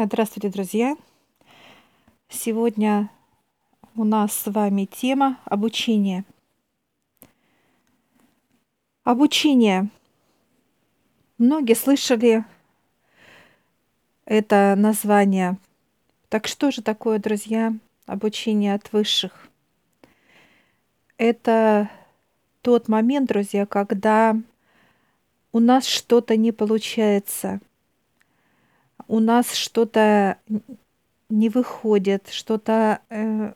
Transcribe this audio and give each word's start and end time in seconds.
Здравствуйте, 0.00 0.48
друзья! 0.48 0.96
Сегодня 2.28 3.10
у 3.96 4.04
нас 4.04 4.32
с 4.32 4.48
вами 4.48 4.84
тема 4.84 5.40
обучения. 5.44 6.24
Обучение. 9.02 9.88
Многие 11.36 11.74
слышали 11.74 12.44
это 14.24 14.76
название. 14.78 15.58
Так 16.28 16.46
что 16.46 16.70
же 16.70 16.80
такое, 16.80 17.18
друзья, 17.18 17.74
обучение 18.06 18.74
от 18.74 18.92
высших? 18.92 19.48
Это 21.16 21.90
тот 22.62 22.86
момент, 22.86 23.28
друзья, 23.28 23.66
когда 23.66 24.36
у 25.50 25.58
нас 25.58 25.86
что-то 25.86 26.36
не 26.36 26.52
получается– 26.52 27.58
у 29.08 29.20
нас 29.20 29.54
что-то 29.54 30.36
не 31.28 31.48
выходит, 31.48 32.28
что-то 32.30 33.00
э, 33.10 33.52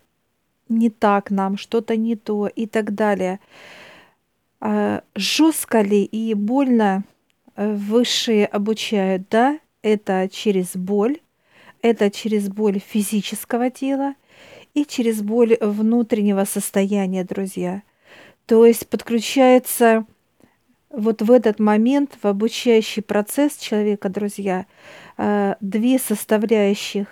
не 0.69 0.91
так 0.91 1.31
нам, 1.31 1.57
что-то 1.57 1.97
не 1.97 2.17
то 2.17 2.49
и 2.49 2.67
так 2.67 2.95
далее. 2.95 3.39
А, 4.61 5.03
жестко 5.15 5.81
ли 5.83 6.05
и 6.05 6.35
больно 6.35 7.05
э, 7.55 7.73
высшие 7.75 8.47
обучают? 8.47 9.29
Да, 9.31 9.59
это 9.83 10.29
через 10.31 10.77
боль, 10.77 11.21
это 11.83 12.11
через 12.11 12.49
боль 12.49 12.79
физического 12.79 13.71
тела 13.71 14.15
и 14.75 14.85
через 14.85 15.23
боль 15.23 15.57
внутреннего 15.61 16.45
состояния, 16.45 17.25
друзья. 17.25 17.83
То 18.47 18.67
есть 18.67 18.89
подключается 18.89 20.07
вот 20.93 21.23
в 21.23 21.31
этот 21.31 21.59
момент 21.59 22.19
в 22.23 22.27
обучающий 22.27 23.03
процесс 23.03 23.57
человека, 23.57 24.09
друзья, 24.09 24.67
э, 25.17 25.55
две 25.61 25.99
составляющих, 25.99 27.07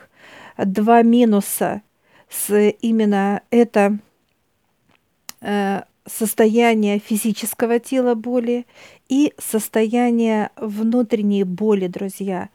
два 0.58 1.02
минуса 1.02 1.82
с 2.28 2.54
именно 2.82 3.42
это 3.50 3.98
э, 5.40 5.82
состояние 6.06 6.98
физического 6.98 7.78
тела 7.78 8.14
боли 8.14 8.66
и 9.08 9.32
состояние 9.38 10.50
внутренней 10.56 11.44
боли, 11.44 11.86
друзья. 11.86 12.50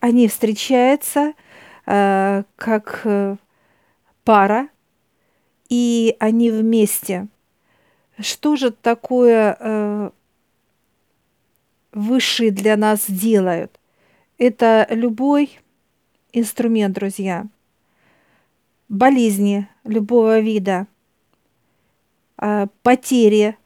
Они 0.00 0.28
встречаются 0.28 1.32
э, 1.86 2.44
как 2.56 3.06
пара, 4.24 4.68
и 5.68 6.16
они 6.18 6.50
вместе. 6.50 7.26
Что 8.20 8.56
же 8.56 8.70
такое 8.70 10.12
высшие 11.98 12.50
для 12.50 12.76
нас 12.76 13.04
делают. 13.08 13.78
Это 14.38 14.86
любой 14.90 15.58
инструмент, 16.32 16.94
друзья. 16.94 17.46
Болезни 18.88 19.68
любого 19.84 20.38
вида, 20.38 20.86
а, 22.36 22.68
потери, 22.82 23.56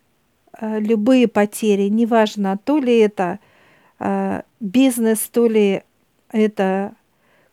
а, 0.53 0.79
любые 0.79 1.29
потери, 1.29 1.89
неважно, 1.89 2.57
то 2.57 2.79
ли 2.79 2.99
это 2.99 3.39
а, 3.99 4.45
бизнес, 4.61 5.19
то 5.31 5.47
ли 5.47 5.83
это 6.31 6.95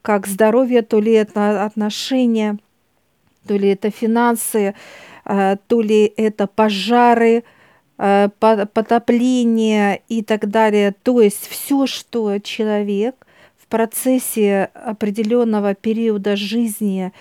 как 0.01 0.27
здоровье, 0.27 0.81
то 0.81 0.99
ли 0.99 1.11
это 1.11 1.65
отношения, 1.65 2.57
то 3.45 3.57
ли 3.57 3.69
это 3.69 3.91
финансы, 3.91 4.75
то 5.25 5.81
ли 5.81 6.11
это 6.15 6.47
пожары– 6.47 7.43
потопление 7.99 10.01
и 10.07 10.23
так 10.23 10.49
далее. 10.49 10.95
То 11.03 11.19
есть 11.19 11.47
все, 11.47 11.85
что 11.85 12.39
человек 12.39 13.27
в 13.57 13.67
процессе 13.67 14.69
определенного 14.73 15.75
периода 15.75 16.37
жизни, 16.37 17.11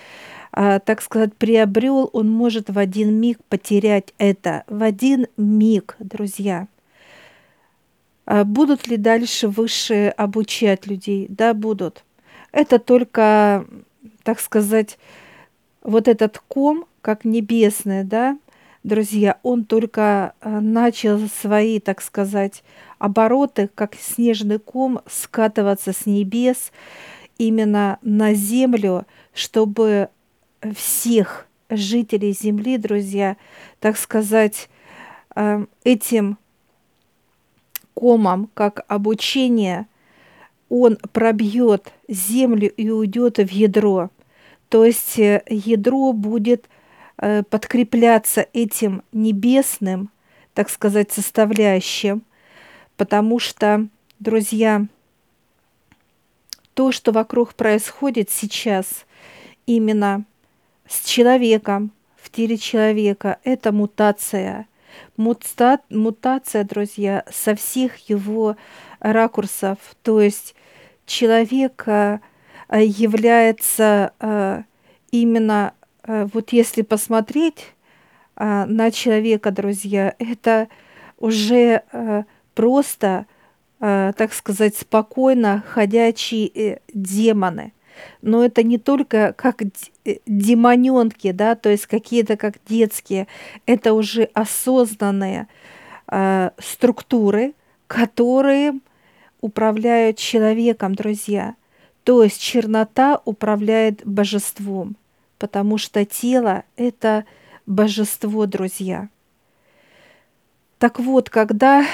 э, 0.53 0.79
так 0.79 1.01
сказать, 1.01 1.35
приобрел, 1.35 2.09
он 2.13 2.31
может 2.31 2.69
в 2.69 2.79
один 2.79 3.13
миг 3.13 3.39
потерять 3.49 4.13
это. 4.17 4.63
В 4.67 4.81
один 4.81 5.27
миг, 5.35 5.97
друзья. 5.99 6.67
А 8.25 8.45
будут 8.45 8.87
ли 8.87 8.95
дальше 8.95 9.49
высшие 9.49 10.11
обучать 10.11 10.87
людей? 10.87 11.27
Да, 11.29 11.53
будут. 11.53 12.05
Это 12.53 12.79
только, 12.79 13.65
так 14.23 14.39
сказать, 14.39 14.97
вот 15.81 16.07
этот 16.07 16.41
ком, 16.47 16.85
как 17.01 17.25
небесный, 17.25 18.03
да, 18.03 18.37
друзья, 18.83 19.39
он 19.43 19.65
только 19.65 20.33
э, 20.41 20.59
начал 20.59 21.19
свои, 21.27 21.79
так 21.79 22.01
сказать, 22.01 22.63
обороты, 22.97 23.69
как 23.73 23.95
снежный 23.95 24.59
ком, 24.59 25.01
скатываться 25.07 25.93
с 25.93 26.05
небес 26.05 26.71
именно 27.37 27.99
на 28.01 28.33
землю, 28.33 29.05
чтобы 29.33 30.09
всех 30.75 31.47
жителей 31.69 32.33
Земли, 32.33 32.77
друзья, 32.77 33.37
так 33.79 33.97
сказать, 33.97 34.69
э, 35.35 35.65
этим 35.83 36.37
комом, 37.93 38.49
как 38.53 38.85
обучение, 38.87 39.87
он 40.69 40.97
пробьет 41.13 41.91
землю 42.07 42.71
и 42.71 42.89
уйдет 42.89 43.37
в 43.37 43.51
ядро. 43.51 44.09
То 44.69 44.85
есть 44.85 45.19
э, 45.19 45.43
ядро 45.47 46.13
будет– 46.13 46.69
подкрепляться 47.49 48.47
этим 48.53 49.03
небесным, 49.11 50.09
так 50.53 50.69
сказать, 50.69 51.11
составляющим, 51.11 52.23
потому 52.97 53.39
что, 53.39 53.87
друзья, 54.19 54.85
то, 56.73 56.91
что 56.91 57.11
вокруг 57.11 57.55
происходит 57.55 58.29
сейчас 58.29 59.05
именно 59.65 60.23
с 60.87 61.05
человеком, 61.05 61.91
в 62.15 62.29
теле 62.29 62.57
человека, 62.57 63.39
это 63.43 63.71
мутация. 63.71 64.67
Мута, 65.17 65.79
мутация, 65.89 66.63
друзья, 66.63 67.23
со 67.29 67.55
всех 67.55 68.09
его 68.09 68.55
ракурсов. 68.99 69.77
То 70.03 70.21
есть 70.21 70.55
человек 71.05 71.83
э, 71.85 72.19
является 72.71 74.13
э, 74.19 74.63
именно 75.11 75.73
Э, 75.78 75.78
вот 76.33 76.53
если 76.53 76.81
посмотреть 76.81 77.75
а, 78.35 78.65
на 78.65 78.89
человека, 78.89 79.51
друзья, 79.51 80.15
это 80.17 80.69
уже 81.19 81.83
э, 81.91 82.23
просто, 82.55 83.27
э, 83.79 84.13
так 84.17 84.33
сказать, 84.33 84.75
спокойно 84.75 85.63
ходячие 85.67 86.81
демоны. 86.91 87.73
Но 88.23 88.43
это 88.43 88.63
не 88.63 88.79
только 88.79 89.33
как 89.33 89.61
демоненки, 90.25 91.31
да, 91.31 91.55
то 91.55 91.69
есть 91.69 91.85
какие-то 91.85 92.37
как 92.37 92.55
детские, 92.65 93.27
это 93.65 93.93
уже 93.93 94.23
осознанные 94.33 95.47
структуры, 96.57 97.53
которые 97.87 98.79
управляют 99.41 100.17
человеком, 100.17 100.95
друзья. 100.95 101.55
То 102.05 102.23
есть 102.23 102.41
чернота 102.41 103.21
управляет 103.25 104.01
божеством 104.05 104.95
потому 105.39 105.77
что 105.77 106.05
тело– 106.05 106.63
это 106.75 107.25
божество, 107.65 108.45
друзья. 108.45 109.09
Так 110.77 110.99
вот, 110.99 111.29
когда 111.29 111.85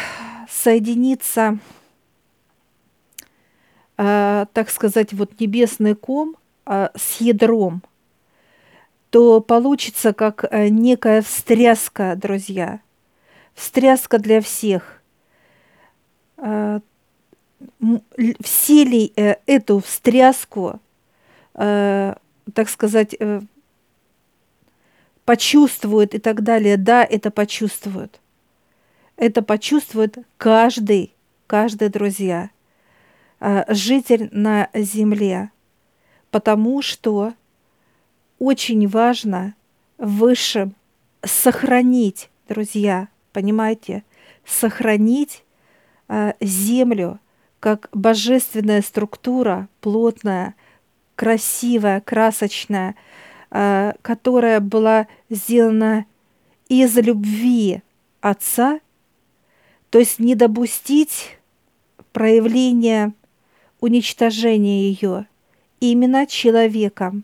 соединится, 0.49 1.59
э, 3.97 4.45
так 4.51 4.69
сказать, 4.69 5.13
вот 5.13 5.39
небесный 5.39 5.95
ком 5.95 6.35
э, 6.65 6.89
с 6.95 7.21
ядром, 7.21 7.81
то 9.09 9.39
получится 9.41 10.13
как 10.13 10.43
э, 10.43 10.67
некая 10.67 11.21
встряска, 11.21 12.15
друзья. 12.15 12.81
Встряска 13.53 14.19
для 14.19 14.41
всех. 14.41 15.01
Э, 16.37 16.79
все 18.41 18.83
ли 18.83 19.13
э, 19.15 19.35
эту 19.45 19.79
встряску 19.79 20.79
э, 21.53 22.15
так 22.53 22.69
сказать, 22.69 23.15
э, 23.19 23.41
почувствует 25.25 26.13
и 26.13 26.19
так 26.19 26.43
далее. 26.43 26.77
Да, 26.77 27.03
это 27.03 27.31
почувствуют. 27.31 28.19
Это 29.17 29.41
почувствует 29.41 30.17
каждый, 30.37 31.13
каждый, 31.47 31.89
друзья, 31.89 32.49
э, 33.39 33.63
житель 33.73 34.29
на 34.31 34.69
земле. 34.73 35.51
Потому 36.31 36.81
что 36.81 37.33
очень 38.39 38.87
важно 38.87 39.55
высшим 39.97 40.75
сохранить, 41.23 42.29
друзья, 42.47 43.07
понимаете, 43.31 44.03
сохранить 44.45 45.43
э, 46.07 46.33
землю 46.39 47.19
как 47.59 47.89
божественная 47.93 48.81
структура, 48.81 49.67
плотная, 49.81 50.55
красивая, 51.15 52.01
красочная, 52.01 52.95
э, 53.51 53.93
которая 54.01 54.59
была 54.59 55.07
сделана 55.29 56.05
из 56.67 56.97
любви 56.97 57.81
отца, 58.21 58.79
то 59.89 59.99
есть 59.99 60.19
не 60.19 60.35
допустить 60.35 61.37
проявления 62.11 63.13
уничтожения 63.79 64.89
ее 64.89 65.27
именно 65.79 66.25
человеком. 66.25 67.23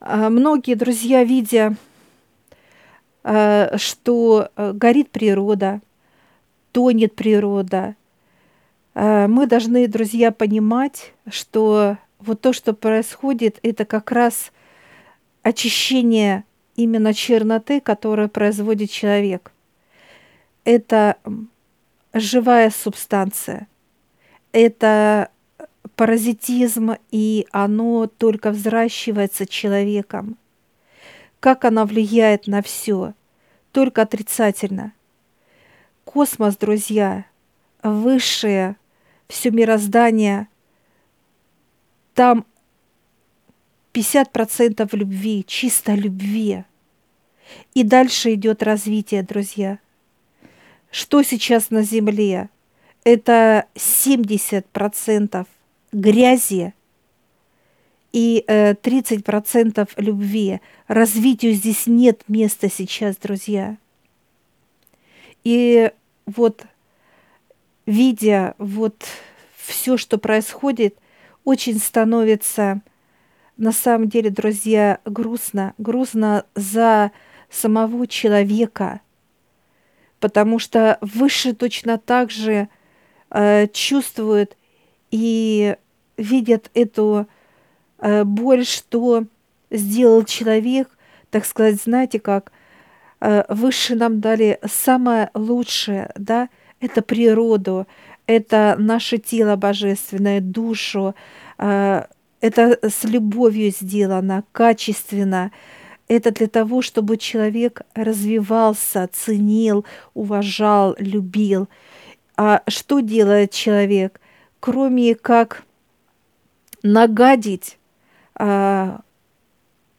А, 0.00 0.30
многие 0.30 0.74
друзья, 0.74 1.22
видя, 1.22 1.76
а, 3.22 3.76
что 3.78 4.50
э, 4.56 4.72
горит 4.72 5.10
природа, 5.10 5.80
тонет 6.72 7.14
природа, 7.14 7.94
мы 8.94 9.46
должны, 9.46 9.86
друзья, 9.88 10.32
понимать, 10.32 11.14
что 11.30 11.96
вот 12.18 12.40
то, 12.40 12.52
что 12.52 12.72
происходит, 12.74 13.58
это 13.62 13.84
как 13.84 14.12
раз 14.12 14.52
очищение 15.42 16.44
именно 16.76 17.14
черноты, 17.14 17.80
которую 17.80 18.28
производит 18.28 18.90
человек. 18.90 19.52
Это 20.64 21.16
живая 22.12 22.70
субстанция. 22.70 23.66
Это 24.52 25.30
паразитизм, 25.96 26.96
и 27.10 27.46
оно 27.50 28.06
только 28.06 28.50
взращивается 28.50 29.46
человеком. 29.46 30.36
Как 31.40 31.64
оно 31.64 31.84
влияет 31.84 32.46
на 32.46 32.62
все? 32.62 33.14
Только 33.72 34.02
отрицательно. 34.02 34.92
Космос, 36.04 36.56
друзья, 36.56 37.24
высшее, 37.82 38.76
все 39.32 39.50
мироздание, 39.50 40.46
там 42.14 42.44
50% 43.94 44.88
любви, 44.94 45.44
чисто 45.46 45.94
любви. 45.94 46.64
И 47.74 47.82
дальше 47.82 48.34
идет 48.34 48.62
развитие, 48.62 49.22
друзья. 49.22 49.78
Что 50.90 51.22
сейчас 51.22 51.70
на 51.70 51.82
Земле? 51.82 52.50
Это 53.04 53.66
70% 53.74 55.46
грязи 55.92 56.74
и 58.12 58.44
э, 58.46 58.74
30% 58.74 59.88
любви. 59.96 60.60
Развитию 60.88 61.54
здесь 61.54 61.86
нет 61.86 62.22
места 62.28 62.68
сейчас, 62.70 63.16
друзья. 63.16 63.78
И 65.42 65.90
вот, 66.26 66.66
видя 67.86 68.54
вот 68.58 69.04
все, 69.56 69.96
что 69.96 70.18
происходит, 70.18 70.96
очень 71.44 71.78
становится 71.78 72.82
на 73.56 73.72
самом 73.72 74.08
деле, 74.08 74.30
друзья, 74.30 75.00
грустно. 75.04 75.74
Грустно 75.78 76.44
за 76.54 77.12
самого 77.50 78.06
человека, 78.06 79.00
потому 80.20 80.58
что 80.58 80.98
выше 81.00 81.52
точно 81.52 81.98
так 81.98 82.30
же 82.30 82.68
э, 83.30 83.68
чувствует 83.68 84.56
и 85.10 85.76
видят 86.16 86.70
эту 86.74 87.26
э, 87.98 88.24
боль, 88.24 88.64
что 88.64 89.24
сделал 89.70 90.24
человек, 90.24 90.88
так 91.30 91.44
сказать, 91.44 91.80
знаете 91.82 92.20
как, 92.20 92.52
э, 93.20 93.44
выше 93.48 93.94
нам 93.94 94.20
дали 94.20 94.58
самое 94.66 95.30
лучшее, 95.34 96.10
да, 96.16 96.48
это 96.82 97.00
природу, 97.00 97.86
это 98.26 98.76
наше 98.78 99.18
тело 99.18 99.56
божественное, 99.56 100.40
душу, 100.40 101.14
э, 101.58 102.04
это 102.40 102.78
с 102.82 103.04
любовью 103.04 103.70
сделано, 103.70 104.42
качественно. 104.52 105.52
Это 106.08 106.32
для 106.32 106.48
того, 106.48 106.82
чтобы 106.82 107.16
человек 107.16 107.82
развивался, 107.94 109.08
ценил, 109.12 109.84
уважал, 110.12 110.96
любил. 110.98 111.68
А 112.36 112.62
что 112.66 112.98
делает 112.98 113.52
человек? 113.52 114.20
Кроме 114.58 115.14
как 115.14 115.62
нагадить, 116.82 117.78
а, 118.34 119.02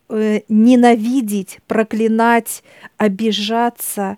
э, 0.09 0.41
ненавидеть, 0.49 1.59
проклинать, 1.65 2.61
обижаться 2.97 4.17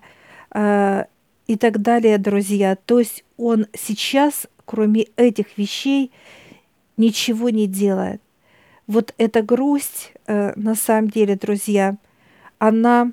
а, 0.50 1.06
и 1.46 1.56
так 1.56 1.80
далее, 1.80 2.18
друзья. 2.18 2.76
То 2.76 2.98
есть 2.98 3.24
он 3.36 3.66
сейчас, 3.72 4.46
кроме 4.64 5.06
этих 5.16 5.58
вещей, 5.58 6.10
ничего 6.96 7.50
не 7.50 7.66
делает. 7.66 8.20
Вот 8.86 9.14
эта 9.18 9.42
грусть, 9.42 10.12
э, 10.26 10.52
на 10.56 10.74
самом 10.74 11.10
деле, 11.10 11.36
друзья, 11.36 11.96
она 12.58 13.12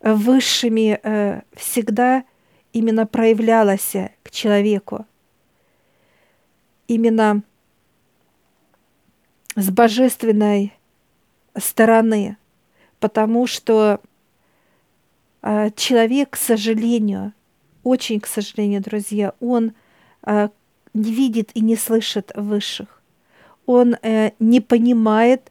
высшими 0.00 1.00
э, 1.02 1.42
всегда 1.54 2.24
именно 2.72 3.06
проявлялась 3.06 3.94
к 4.22 4.30
человеку. 4.30 5.06
Именно 6.86 7.42
с 9.56 9.70
божественной 9.70 10.72
стороны, 11.56 12.36
потому 13.00 13.46
что 13.46 14.00
человек, 15.42 16.30
к 16.30 16.36
сожалению, 16.36 17.32
очень, 17.84 18.20
к 18.20 18.26
сожалению, 18.26 18.82
друзья, 18.82 19.34
он 19.40 19.72
э, 20.26 20.48
не 20.94 21.12
видит 21.12 21.50
и 21.54 21.60
не 21.60 21.76
слышит 21.76 22.32
высших. 22.34 23.02
Он 23.66 23.96
э, 24.02 24.32
не 24.38 24.60
понимает 24.60 25.50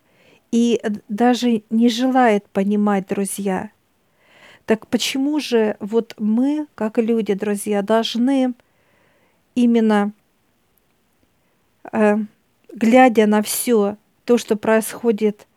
и 0.52 0.82
даже 1.10 1.64
не 1.70 1.90
желает 1.90 2.48
понимать, 2.50 3.08
друзья. 3.08 3.72
Так 4.66 4.88
почему 4.88 5.40
же 5.40 5.78
вот 5.80 6.14
мы, 6.18 6.68
как 6.76 6.98
люди, 6.98 7.34
друзья, 7.34 7.82
должны 7.82 8.54
именно, 9.56 10.12
э, 11.92 12.18
глядя 12.74 13.26
на 13.26 13.42
все 13.42 13.98
то, 14.26 14.38
что 14.38 14.58
происходит 14.58 15.48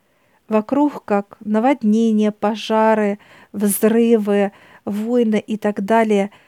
вокруг, 0.50 1.06
как 1.06 1.38
наводнения, 1.40 2.30
пожары, 2.30 3.18
взрывы, 3.52 4.52
войны 4.84 5.42
и 5.44 5.56
так 5.56 5.82
далее– 5.82 6.30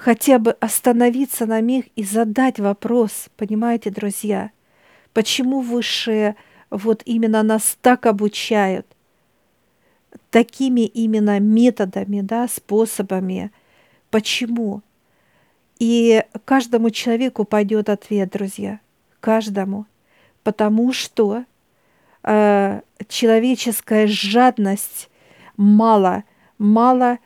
хотя 0.00 0.38
бы 0.38 0.52
остановиться 0.52 1.44
на 1.44 1.60
миг 1.60 1.88
и 1.94 2.02
задать 2.02 2.58
вопрос, 2.58 3.28
понимаете, 3.36 3.90
друзья, 3.90 4.50
почему 5.12 5.60
высшие 5.60 6.36
вот 6.70 7.02
именно 7.04 7.42
нас 7.42 7.76
так 7.82 8.06
обучают, 8.06 8.86
такими 10.30 10.86
именно 10.86 11.38
методами, 11.38 12.22
да, 12.22 12.48
способами, 12.48 13.52
почему? 14.10 14.80
И 15.78 16.24
каждому 16.46 16.88
человеку 16.88 17.44
пойдет 17.44 17.90
ответ, 17.90 18.30
друзья, 18.30 18.80
каждому, 19.20 19.84
потому 20.42 20.94
что 20.94 21.44
э, 22.22 22.80
человеческая 23.08 24.06
жадность 24.06 25.10
мало, 25.56 26.24
мало 26.58 27.18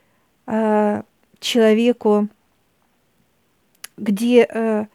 э, 0.46 1.02
человеку 1.40 2.28
где 3.96 4.46
э, 4.48 4.86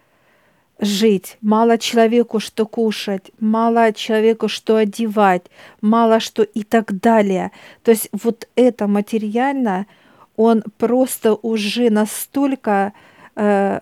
жить, 0.79 1.37
мало 1.41 1.77
человеку 1.77 2.39
что 2.39 2.65
кушать, 2.65 3.31
мало 3.39 3.93
человеку 3.93 4.47
что 4.47 4.75
одевать, 4.77 5.43
мало 5.81 6.19
что 6.19 6.43
и 6.43 6.63
так 6.63 6.99
далее. 6.99 7.51
То 7.83 7.91
есть 7.91 8.09
вот 8.11 8.47
это 8.55 8.87
материально, 8.87 9.87
он 10.35 10.63
просто 10.77 11.33
уже 11.35 11.89
настолько 11.89 12.93
э, 13.35 13.79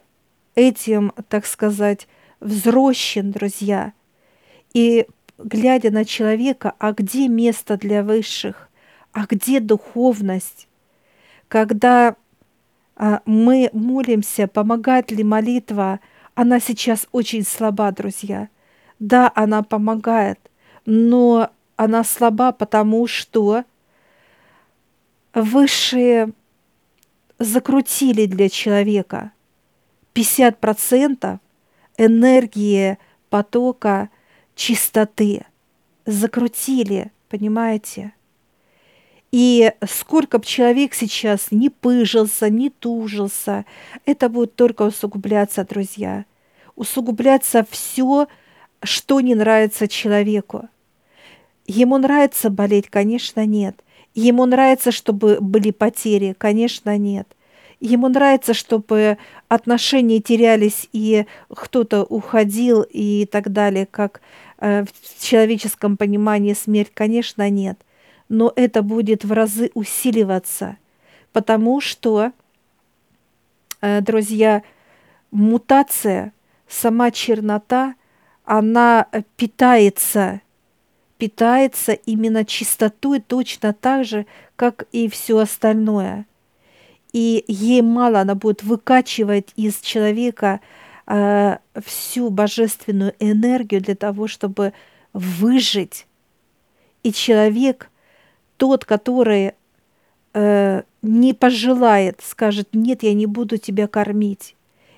этим, 0.56 1.14
так 1.30 1.46
сказать, 1.46 2.08
взрощен, 2.40 3.32
друзья. 3.32 3.94
И 4.74 5.08
глядя 5.38 5.92
на 5.92 6.06
человека, 6.06 6.74
а 6.80 6.94
где 6.94 7.28
место 7.28 7.78
для 7.78 8.04
высших, 8.04 8.70
а 9.12 9.26
где 9.28 9.60
духовность, 9.60 10.68
когда 11.48 12.16
а, 12.96 13.22
мы 13.26 13.70
молимся, 13.74 14.48
помогает 14.48 15.12
ли 15.12 15.24
молитва. 15.24 16.00
Она 16.34 16.60
сейчас 16.60 17.08
очень 17.12 17.44
слаба, 17.44 17.92
друзья. 17.92 18.50
Да, 19.00 19.32
она 19.36 19.62
помогает, 19.62 20.40
но 20.86 21.52
она 21.76 22.04
слаба, 22.04 22.52
потому 22.52 23.06
что 23.06 23.64
высшие 25.34 26.32
закрутили 27.38 28.26
для 28.26 28.50
человека 28.50 29.32
50% 30.16 31.40
энергии 31.98 32.98
потока 33.30 34.10
чистоты. 34.58 35.46
Закрутили, 36.06 37.12
понимаете? 37.30 38.14
И 39.32 39.72
сколько 39.88 40.40
бы 40.40 40.46
человек 40.46 40.94
сейчас 40.94 41.52
не 41.52 41.70
пыжился, 41.70 42.50
не 42.50 42.70
тужился, 42.70 43.66
это 44.06 44.30
будет 44.30 44.56
только 44.56 44.84
усугубляться, 44.84 45.64
друзья. 45.66 46.26
Усугубляться 46.76 47.66
все, 47.70 48.28
что 48.82 49.22
не 49.22 49.36
нравится 49.36 49.88
человеку. 49.88 50.70
Ему 51.66 51.98
нравится 51.98 52.50
болеть, 52.50 52.90
конечно, 52.90 53.46
нет. 53.46 53.84
Ему 54.16 54.46
нравится, 54.46 54.92
чтобы 54.92 55.40
были 55.42 55.72
потери, 55.72 56.34
конечно, 56.38 56.98
нет. 56.98 57.28
Ему 57.80 58.08
нравится, 58.08 58.54
чтобы 58.54 59.18
отношения 59.48 60.20
терялись 60.20 60.90
и 60.94 61.26
кто-то 61.50 62.04
уходил 62.04 62.82
и 62.82 63.26
так 63.26 63.52
далее, 63.52 63.86
как 63.86 64.22
э, 64.60 64.84
в 64.86 65.24
человеческом 65.24 65.98
понимании 65.98 66.54
смерть, 66.54 66.92
конечно, 66.94 67.50
нет. 67.50 67.80
Но 68.30 68.52
это 68.56 68.82
будет 68.82 69.24
в 69.24 69.32
разы 69.32 69.72
усиливаться, 69.74 70.78
потому 71.32 71.80
что, 71.80 72.32
э, 73.82 74.02
друзья, 74.02 74.64
мутация, 75.32 76.34
сама 76.68 77.12
чернота, 77.12 77.96
она 78.44 79.08
питается, 79.36 80.42
питается 81.18 81.94
именно 81.94 82.44
чистотой 82.44 83.20
точно 83.20 83.74
так 83.74 84.06
же, 84.06 84.26
как 84.56 84.86
и 84.92 85.10
все 85.10 85.38
остальное– 85.38 86.26
и 87.14 87.44
ей 87.48 87.82
мало, 87.82 88.22
она 88.22 88.36
будет 88.36 88.64
выкачивать 88.64 89.50
из 89.56 89.80
человека 89.80 90.60
э, 91.06 91.58
всю 91.86 92.30
божественную 92.30 93.14
энергию 93.20 93.82
для 93.82 93.96
того, 93.96 94.28
чтобы 94.28 94.74
выжить. 95.14 96.06
И 97.04 97.12
человек, 97.12 97.90
тот, 98.58 98.86
который 98.86 99.54
э, 100.34 100.82
не 101.02 101.34
пожелает, 101.34 102.22
скажет, 102.24 102.70
нет, 102.74 103.04
я 103.04 103.14
не 103.14 103.26
буду 103.26 103.58
тебя 103.58 103.88
кормить, 103.88 104.56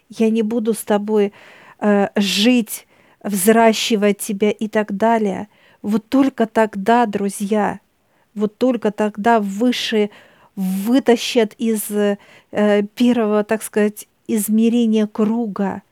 я 0.09 0.29
не 0.29 0.41
буду 0.41 0.73
с 0.73 0.83
тобой 0.83 1.33
э, 1.79 2.09
жить, 2.15 2.87
взращивать 3.21 4.17
тебя 4.19 4.51
и 4.51 4.67
так 4.67 4.95
далее. 4.95 5.47
Вот 5.81 6.07
только 6.09 6.45
тогда, 6.47 7.05
друзья, 7.05 7.79
вот 8.33 8.57
только 8.57 8.91
тогда 8.91 9.39
высшие 9.39 10.09
вытащат 10.59 11.53
из 11.57 11.89
э, 11.89 12.17
первого, 12.95 13.45
так 13.45 13.63
сказать, 13.63 14.09
измерения 14.27 15.07
круга, 15.07 15.83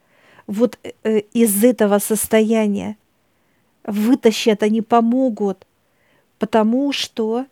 вот 0.46 0.78
э, 1.04 1.20
из 1.32 1.64
этого 1.64 2.00
состояния. 2.00 2.98
Вытащат, 3.86 4.64
они 4.64 4.82
помогут, 4.82 5.66
потому 6.38 6.92
что 6.92 7.46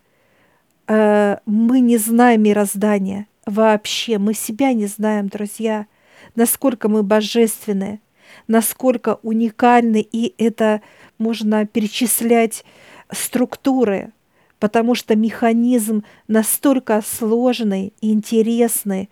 э, 0.88 1.38
мы 1.46 1.80
не 1.80 1.96
знаем 1.96 2.42
мироздания 2.42 3.26
вообще, 3.46 4.18
мы 4.18 4.34
себя 4.34 4.74
не 4.74 4.86
знаем, 4.86 5.28
друзья, 5.28 5.86
насколько 6.34 6.90
мы 6.90 7.02
божественны, 7.02 8.00
насколько 8.46 9.20
уникальны, 9.22 10.06
и 10.12 10.34
это 10.36 10.82
можно 11.16 11.64
перечислять 11.64 12.62
структуры– 13.10 14.12
потому 14.58 14.94
что 14.94 15.16
механизм 15.16 16.04
настолько 16.28 17.02
сложный 17.02 17.92
интересный, 18.00 19.10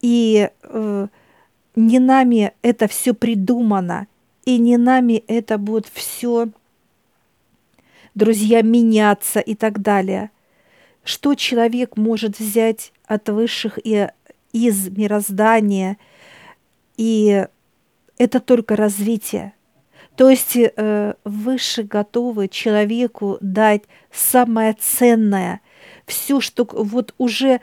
и 0.00 0.50
э, 0.62 1.06
не 1.76 1.98
нами 1.98 2.52
это 2.62 2.88
все 2.88 3.14
придумано, 3.14 4.06
и 4.44 4.58
не 4.58 4.76
нами 4.76 5.22
это 5.26 5.58
будет 5.58 5.86
все, 5.92 6.48
друзья, 8.14 8.62
меняться 8.62 9.40
и 9.40 9.54
так 9.54 9.80
далее. 9.80 10.30
Что 11.04 11.34
человек 11.34 11.96
может 11.96 12.38
взять 12.38 12.92
от 13.06 13.28
высших 13.28 13.78
и 13.82 14.08
из 14.52 14.88
мироздания, 14.90 15.96
и 16.96 17.46
это 18.18 18.40
только 18.40 18.76
развитие– 18.76 19.54
то 20.16 20.28
есть 20.28 20.56
э, 20.56 21.14
выше 21.24 21.82
готовы 21.84 22.48
человеку 22.48 23.38
дать 23.40 23.82
самое 24.10 24.74
ценное, 24.78 25.60
все, 26.06 26.40
что 26.40 26.68
вот 26.70 27.14
уже 27.18 27.60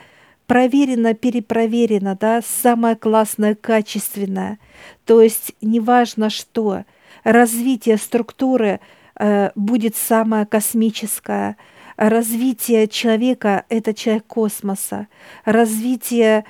проверено, 0.48 1.14
перепроверено, 1.14 2.18
да, 2.20 2.42
самое 2.42 2.96
классное, 2.96 3.54
качественное. 3.54 4.58
То 5.06 5.22
есть 5.22 5.54
неважно 5.62 6.32
что, 6.32 6.86
развитие 7.24 7.98
структуры 7.98 8.80
э, 9.16 9.52
будет 9.54 9.96
самое 9.96 10.48
космическое, 10.48 11.56
развитие 11.98 12.88
человека– 12.88 13.66
это 13.70 13.94
человек 13.94 14.26
космоса, 14.26 15.08
развитие 15.46 16.46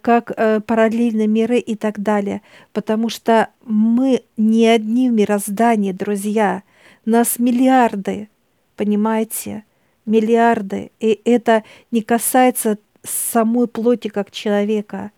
как 0.00 0.32
э, 0.34 0.60
параллельные 0.60 1.26
миры 1.26 1.58
и 1.58 1.76
так 1.76 2.00
далее. 2.00 2.40
Потому 2.72 3.10
что 3.10 3.50
мы 3.64 4.22
не 4.36 4.66
одни 4.66 5.10
в 5.10 5.12
мироздании, 5.12 5.92
друзья. 5.92 6.62
Нас 7.04 7.38
миллиарды, 7.38 8.30
понимаете? 8.76 9.64
Миллиарды. 10.06 10.90
И 11.00 11.20
это 11.24 11.64
не 11.90 12.00
касается 12.00 12.78
самой 13.02 13.68
плоти 13.68 14.08
как 14.08 14.30
человека. 14.30 15.10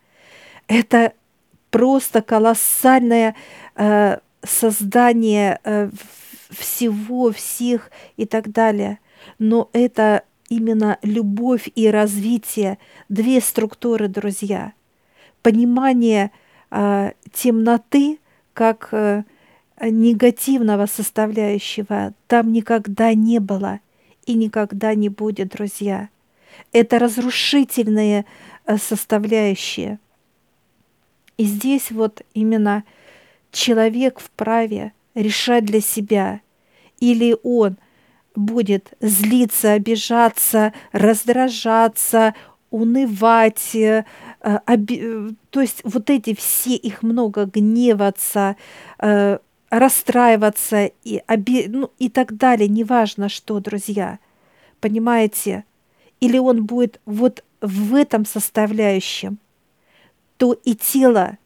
Это 0.66 1.12
просто 1.70 2.20
колоссальное 2.20 3.36
э, 3.76 4.18
создание 4.42 5.60
э, 5.62 5.90
всего, 6.50 7.30
всех 7.30 7.90
и 8.16 8.26
так 8.26 8.50
далее. 8.50 8.98
Но 9.38 9.70
это 9.72 10.24
именно 10.50 10.98
любовь 11.02 11.70
и 11.74 11.88
развитие, 11.88 12.78
две 13.08 13.40
структуры, 13.40 14.08
друзья. 14.08 14.74
Понимание 15.40 16.32
э, 16.70 17.12
темноты 17.32 18.18
как 18.52 18.88
э, 18.92 19.22
негативного 19.80 20.84
составляющего 20.84 22.12
там 22.26 22.52
никогда 22.52 23.14
не 23.14 23.38
было 23.38 23.80
и 24.26 24.34
никогда 24.34 24.94
не 24.94 25.08
будет, 25.08 25.50
друзья. 25.50 26.10
Это 26.72 26.98
разрушительные 26.98 28.26
э, 28.66 28.76
составляющие. 28.76 29.98
И 31.38 31.44
здесь 31.44 31.90
вот 31.90 32.22
именно 32.34 32.84
человек 33.52 34.18
вправе 34.18 34.92
решать 35.14 35.64
для 35.64 35.80
себя, 35.80 36.40
или 36.98 37.36
он– 37.42 37.78
будет 38.34 38.92
злиться, 39.00 39.72
обижаться, 39.72 40.72
раздражаться, 40.92 42.34
унывать, 42.70 43.74
э, 43.74 44.04
оби... 44.66 45.00
Э, 45.02 45.30
то 45.50 45.60
есть 45.60 45.80
вот 45.84 46.08
эти 46.10 46.34
все 46.34 46.74
их 46.74 47.02
много 47.02 47.44
гневаться, 47.46 48.56
э, 48.98 49.38
расстраиваться 49.70 50.90
и, 51.04 51.22
оби... 51.28 51.66
ну, 51.68 51.90
и 51.98 52.08
так 52.08 52.36
далее, 52.36 52.68
неважно 52.68 53.28
что, 53.28 53.60
друзья, 53.60 54.18
понимаете? 54.80 55.64
Или 56.20 56.38
он 56.38 56.64
будет 56.64 57.00
вот 57.06 57.44
в 57.60 57.94
этом 57.94 58.24
составляющем, 58.24 59.38
то 60.36 60.52
и 60.52 60.74
тело 60.74 61.38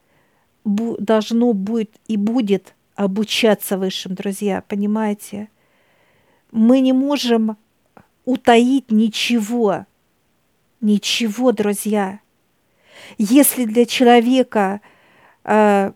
должно 0.65 1.53
будет 1.53 1.91
и 2.07 2.17
будет 2.17 2.75
обучаться 2.95 3.77
высшим, 3.77 4.15
друзья, 4.15 4.63
понимаете? 4.67 5.49
Мы 6.55 6.79
не 6.79 6.93
можем 6.93 7.57
утаить 8.25 8.91
ничего. 8.91 9.87
Ничего, 10.81 11.51
друзья. 11.51 12.21
Если 13.19 13.65
для 13.65 13.85
человека 13.85 14.81
э, 15.43 15.93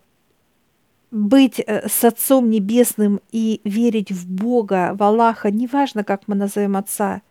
быть 1.11 1.61
э, 1.61 1.87
с 1.87 2.03
Отцом 2.03 2.49
Небесным 2.49 3.21
и 3.31 3.61
верить 3.63 4.11
в 4.11 4.29
Бога, 4.29 4.91
в 4.95 5.01
Аллаха, 5.01 5.49
неважно, 5.49 6.03
как 6.03 6.27
мы 6.27 6.35
назовем 6.35 6.75
Отца, 6.75 7.21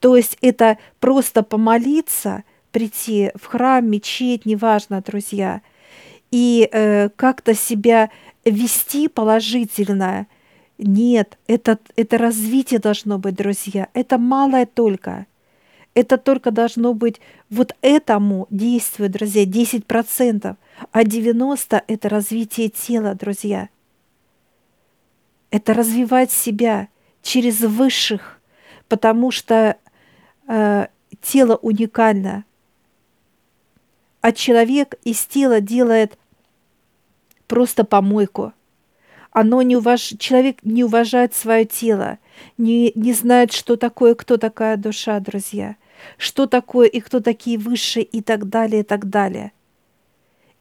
то 0.00 0.16
есть 0.16 0.38
это 0.40 0.78
просто 0.98 1.42
помолиться, 1.42 2.42
прийти 2.72 3.32
в 3.34 3.46
храм, 3.46 3.86
мечеть, 3.86 4.46
неважно, 4.46 5.02
друзья, 5.02 5.60
и 6.30 6.68
э, 6.72 7.10
как-то 7.16 7.52
себя 7.52 8.10
вести 8.46 9.08
положительно– 9.08 10.26
нет, 10.78 11.38
это, 11.46 11.78
это 11.96 12.18
развитие 12.18 12.80
должно 12.80 13.18
быть, 13.18 13.34
друзья. 13.34 13.88
Это 13.94 14.18
малое 14.18 14.66
только. 14.66 15.26
Это 15.94 16.18
только 16.18 16.50
должно 16.50 16.92
быть 16.92 17.20
вот 17.48 17.74
этому 17.80 18.46
действию, 18.50 19.08
друзья, 19.08 19.44
10%, 19.44 20.56
а 20.92 21.02
90%– 21.02 21.82
это 21.86 22.08
развитие 22.10 22.68
тела, 22.68 23.14
друзья. 23.14 23.70
Это 25.50 25.72
развивать 25.72 26.30
себя 26.30 26.88
через 27.22 27.60
высших, 27.60 28.38
потому 28.88 29.30
что 29.30 29.78
э, 30.46 30.86
тело 31.22 31.56
уникально, 31.56 32.44
а 34.20 34.32
человек 34.32 34.96
из 35.04 35.24
тела 35.24 35.62
делает 35.62 36.18
просто 37.46 37.84
помойку– 37.84 38.52
оно 39.36 39.60
не 39.60 39.76
уваж... 39.76 40.14
человек 40.18 40.56
не 40.62 40.82
уважает 40.82 41.34
свое 41.34 41.66
тело, 41.66 42.18
не, 42.56 42.90
не 42.94 43.12
знает, 43.12 43.52
что 43.52 43.76
такое, 43.76 44.14
кто 44.14 44.38
такая 44.38 44.78
душа, 44.78 45.20
друзья, 45.20 45.76
что 46.16 46.46
такое 46.46 46.88
и 46.88 47.00
кто 47.00 47.20
такие 47.20 47.58
высшие 47.58 48.02
и 48.02 48.22
так 48.22 48.48
далее, 48.48 48.80
и 48.80 48.82
так 48.82 49.10
далее. 49.10 49.52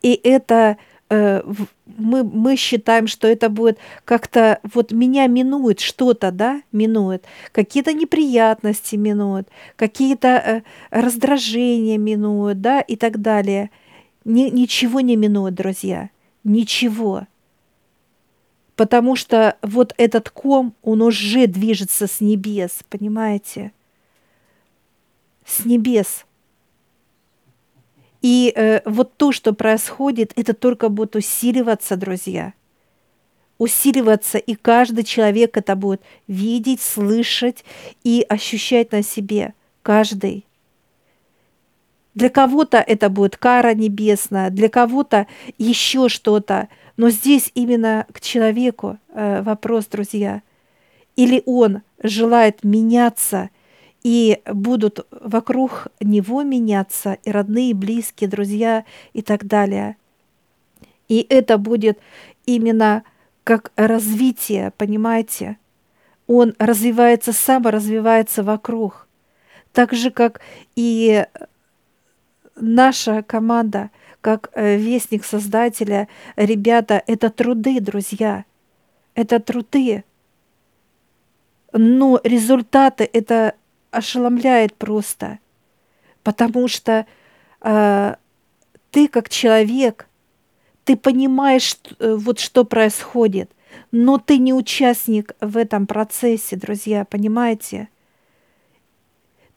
И 0.02 0.20
это 0.22 0.76
э, 1.10 1.42
мы, 1.86 2.26
мы 2.26 2.58
считаем, 2.58 3.08
что 3.08 3.30
это 3.30 3.48
будет 3.48 3.78
как-то, 4.04 4.60
вот 4.74 4.92
меня 4.92 5.28
минует 5.28 5.80
что-то, 5.80 6.32
да, 6.32 6.62
минует, 6.74 7.24
какие-то 7.54 7.94
неприятности 7.94 8.98
минуют, 8.98 9.48
какие-то 9.78 10.28
э, 10.28 10.62
раздражения 10.90 11.98
минуют, 11.98 12.60
да, 12.60 12.82
и 12.82 12.98
так 12.98 13.22
далее. 13.22 13.70
Ни, 14.26 14.50
ничего 14.50 15.00
не 15.00 15.16
минует, 15.16 15.56
друзья, 15.56 16.10
ничего. 16.44 17.26
Потому 18.76 19.16
что 19.16 19.58
вот 19.62 19.94
этот 19.98 20.30
ком, 20.30 20.74
он 20.82 21.02
уже 21.02 21.48
движется 21.48 22.08
с 22.08 22.20
небес, 22.20 22.84
понимаете? 22.90 23.72
С 25.46 25.64
небес. 25.66 26.26
И 28.22 28.52
э, 28.56 28.82
вот 28.86 29.16
то, 29.18 29.32
что 29.32 29.54
происходит, 29.54 30.34
это 30.36 30.54
только 30.54 30.90
будет 30.90 31.16
усиливаться, 31.16 31.96
друзья. 31.96 32.54
Усиливаться, 33.60 34.38
и 34.40 34.56
каждый 34.56 35.04
человек 35.04 35.56
это 35.56 35.76
будет 35.76 36.02
видеть, 36.28 36.82
слышать 36.82 37.64
и 38.04 38.26
ощущать 38.28 38.92
на 38.92 39.04
себе. 39.04 39.54
Каждый. 39.84 40.44
Для 42.16 42.30
кого-то 42.30 42.78
это 42.78 43.10
будет 43.10 43.38
кара 43.38 43.74
небесная, 43.74 44.50
для 44.50 44.70
кого-то 44.70 45.28
еще 45.58 46.10
что-то. 46.10 46.70
Но 46.98 47.10
здесь 47.10 47.52
именно 47.56 48.06
к 48.12 48.22
человеку 48.22 48.98
э, 49.10 49.42
вопрос, 49.42 49.88
друзья. 49.88 50.42
Или 51.16 51.44
он 51.46 51.82
желает 52.02 52.64
меняться 52.64 53.50
и 54.04 54.42
будут 54.46 55.06
вокруг 55.12 55.88
него 56.00 56.44
меняться 56.44 57.18
и 57.24 57.32
родные, 57.32 57.72
и 57.72 57.74
близкие, 57.74 58.30
друзья 58.30 58.86
и 59.14 59.22
так 59.22 59.46
далее. 59.46 59.98
И 61.08 61.26
это 61.30 61.58
будет 61.58 62.00
именно 62.46 63.04
как 63.44 63.72
развитие, 63.76 64.72
понимаете? 64.78 65.58
Он 66.28 66.54
развивается 66.58 67.34
сам, 67.34 67.68
развивается 67.68 68.44
вокруг. 68.44 69.08
Так 69.72 69.94
же, 69.94 70.10
как 70.10 70.42
и 70.76 71.26
наша 72.56 73.24
команда, 73.24 73.92
как 74.26 74.50
э, 74.54 74.76
вестник 74.78 75.24
Создателя, 75.24 76.08
ребята, 76.36 77.04
это 77.06 77.30
труды, 77.30 77.80
друзья. 77.80 78.46
Это 79.14 79.40
труды. 79.40 80.04
Но 81.72 82.20
результаты– 82.24 83.08
это 83.14 83.54
ошеломляет 83.92 84.74
просто, 84.74 85.38
потому 86.24 86.68
что 86.68 87.06
э, 87.62 88.16
ты 88.90 89.08
как 89.10 89.30
человек, 89.30 90.08
ты 90.86 90.98
понимаешь 90.98 91.78
э, 92.00 92.16
вот 92.16 92.40
что 92.40 92.66
происходит, 92.66 93.52
но 93.92 94.18
ты 94.18 94.40
не 94.40 94.56
участник 94.56 95.36
в 95.40 95.56
этом 95.56 95.86
процессе, 95.86 96.56
друзья, 96.56 97.06
понимаете? 97.06 97.90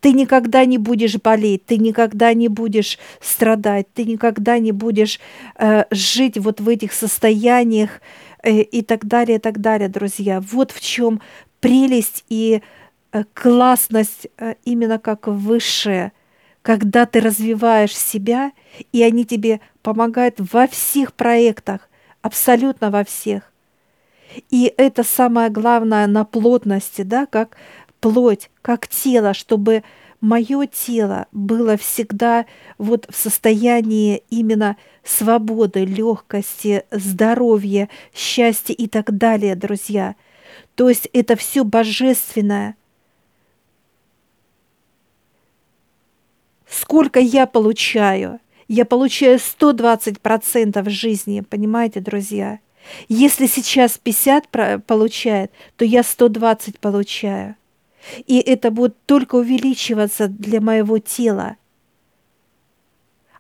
Ты 0.01 0.13
никогда 0.13 0.65
не 0.65 0.79
будешь 0.79 1.17
болеть, 1.17 1.67
ты 1.67 1.77
никогда 1.77 2.33
не 2.35 2.49
будешь 2.49 2.99
страдать, 3.21 3.87
ты 3.95 4.05
никогда 4.05 4.59
не 4.59 4.73
будешь 4.73 5.19
э, 5.57 5.85
жить 5.91 6.39
вот 6.39 6.61
в 6.61 6.69
этих 6.69 6.93
состояниях 6.93 8.01
э, 8.43 8.61
и 8.61 8.83
так 8.83 9.07
далее, 9.07 9.39
и 9.39 9.41
так 9.41 9.61
далее, 9.61 9.89
друзья. 9.89 10.41
Вот 10.41 10.71
в 10.71 10.81
чем 10.81 11.21
прелесть 11.61 12.25
и 12.29 12.63
Э, 13.11 13.25
классность 13.33 14.29
э, 14.37 14.55
именно 14.65 14.99
как 14.99 15.29
высшая, 15.29 16.13
когда 16.61 17.07
ты 17.07 17.21
развиваешь 17.21 17.97
себя, 17.97 18.53
и 18.93 19.03
они 19.03 19.25
тебе 19.25 19.61
помогают 19.83 20.37
во 20.39 20.67
всех 20.67 21.15
проектах, 21.15 21.89
абсолютно 22.21 22.91
во 22.91 23.05
всех. 23.05 23.51
И 24.51 24.73
это 24.77 25.05
самое 25.05 25.49
главное 25.49 26.07
на 26.07 26.25
плотности, 26.25 27.01
да, 27.01 27.25
как 27.25 27.57
плоть, 28.01 28.51
как 28.63 28.89
тело, 28.89 29.35
чтобы 29.35 29.83
мое 30.21 30.67
тело 30.67 31.27
было 31.33 31.77
всегда 31.77 32.47
вот 32.77 33.07
в 33.09 33.17
состоянии 33.17 34.23
именно 34.31 34.77
свободы, 35.05 35.85
легкости, 35.85 36.85
здоровья, 36.91 37.89
счастья 38.15 38.75
и 38.75 38.89
так 38.89 39.17
далее, 39.17 39.55
друзья. 39.55 40.17
То 40.75 40.89
есть 40.89 41.09
это 41.13 41.37
все 41.37 41.65
божественное– 41.65 42.77
Сколько 46.69 47.19
я 47.19 47.47
получаю? 47.47 48.41
Я 48.69 48.85
получаю 48.85 49.39
120% 49.39 50.83
в 50.83 50.91
жизни, 50.91 51.41
понимаете, 51.41 52.01
друзья? 52.01 52.61
Если 53.09 53.47
сейчас 53.47 53.99
50 53.99 54.85
получает, 54.87 55.51
то 55.77 55.85
я 55.85 56.03
120 56.03 56.79
получаю. 56.79 57.57
И 58.27 58.39
это 58.39 58.71
будет 58.71 58.97
только 59.07 59.37
увеличиваться 59.37 60.29
для 60.29 60.61
моего 60.61 60.99
тела. 60.99 61.57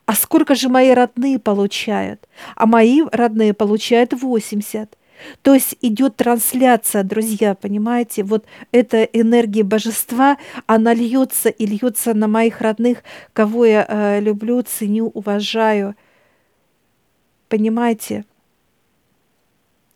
А 0.07 0.15
сколько 0.15 0.55
же 0.55 0.69
мои 0.69 0.91
родные 0.91 1.39
получают? 1.39 2.27
А 2.57 2.67
мои 2.67 3.03
родные 3.13 3.53
получают 3.53 4.15
80. 4.15 4.97
То 5.43 5.55
есть 5.55 5.77
идет 5.83 6.17
трансляция, 6.17 7.03
друзья, 7.03 7.55
понимаете? 7.55 8.23
Вот 8.23 8.47
эта 8.73 9.03
энергия 9.03 9.65
божества, 9.65 10.39
она 10.67 10.95
льется 10.95 11.49
и 11.49 11.67
льется 11.67 12.15
на 12.15 12.29
моих 12.29 12.61
родных, 12.61 13.03
кого 13.33 13.67
я 13.67 13.87
э, 13.87 14.21
люблю, 14.21 14.63
ценю, 14.63 15.09
уважаю. 15.09 15.95
Понимаете? 17.49 18.25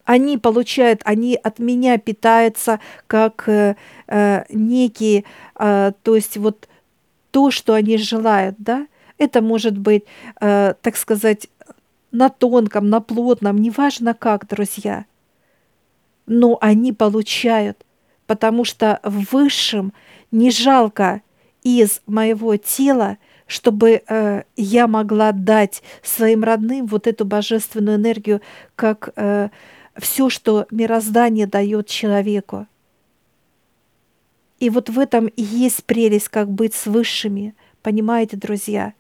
Они 0.04 0.38
получают, 0.38 1.00
они 1.04 1.36
от 1.36 1.58
меня 1.58 1.98
питаются 1.98 2.80
как 3.06 3.48
э, 3.48 3.76
э, 4.08 4.44
некие, 4.50 5.24
э, 5.58 5.92
то 6.02 6.16
есть 6.16 6.36
вот 6.36 6.68
то, 7.30 7.50
что 7.50 7.74
они 7.74 7.96
желают, 7.98 8.56
да? 8.58 8.86
Это 9.18 9.40
может 9.40 9.78
быть, 9.78 10.04
э, 10.40 10.74
так 10.80 10.96
сказать, 10.96 11.48
на 12.10 12.28
тонком, 12.28 12.90
на 12.90 13.00
плотном, 13.00 13.58
неважно 13.58 14.14
как, 14.14 14.46
друзья– 14.48 15.06
но 16.26 16.58
они 16.60 16.92
получают, 16.92 17.84
потому 18.26 18.64
что 18.64 19.00
в 19.02 19.32
высшем 19.32 19.92
не 20.30 20.50
жалко 20.50 21.22
из 21.62 22.00
моего 22.06 22.56
тела, 22.56 23.18
чтобы 23.46 24.02
э, 24.06 24.42
я 24.56 24.86
могла 24.86 25.32
дать 25.32 25.82
своим 26.02 26.42
родным 26.42 26.86
вот 26.86 27.06
эту 27.06 27.24
божественную 27.24 27.98
энергию, 27.98 28.40
как 28.76 29.10
э, 29.16 29.50
все, 29.96 30.28
что 30.28 30.66
мироздание 30.70 31.46
дает 31.46 31.86
человеку. 31.86 32.66
И 34.58 34.70
вот 34.70 34.88
в 34.88 34.98
этом 34.98 35.26
и 35.26 35.42
есть 35.42 35.84
прелесть, 35.84 36.28
как 36.28 36.50
быть 36.50 36.74
с 36.74 36.86
высшими, 36.86 37.54
понимаете, 37.82 38.36
друзья? 38.36 38.94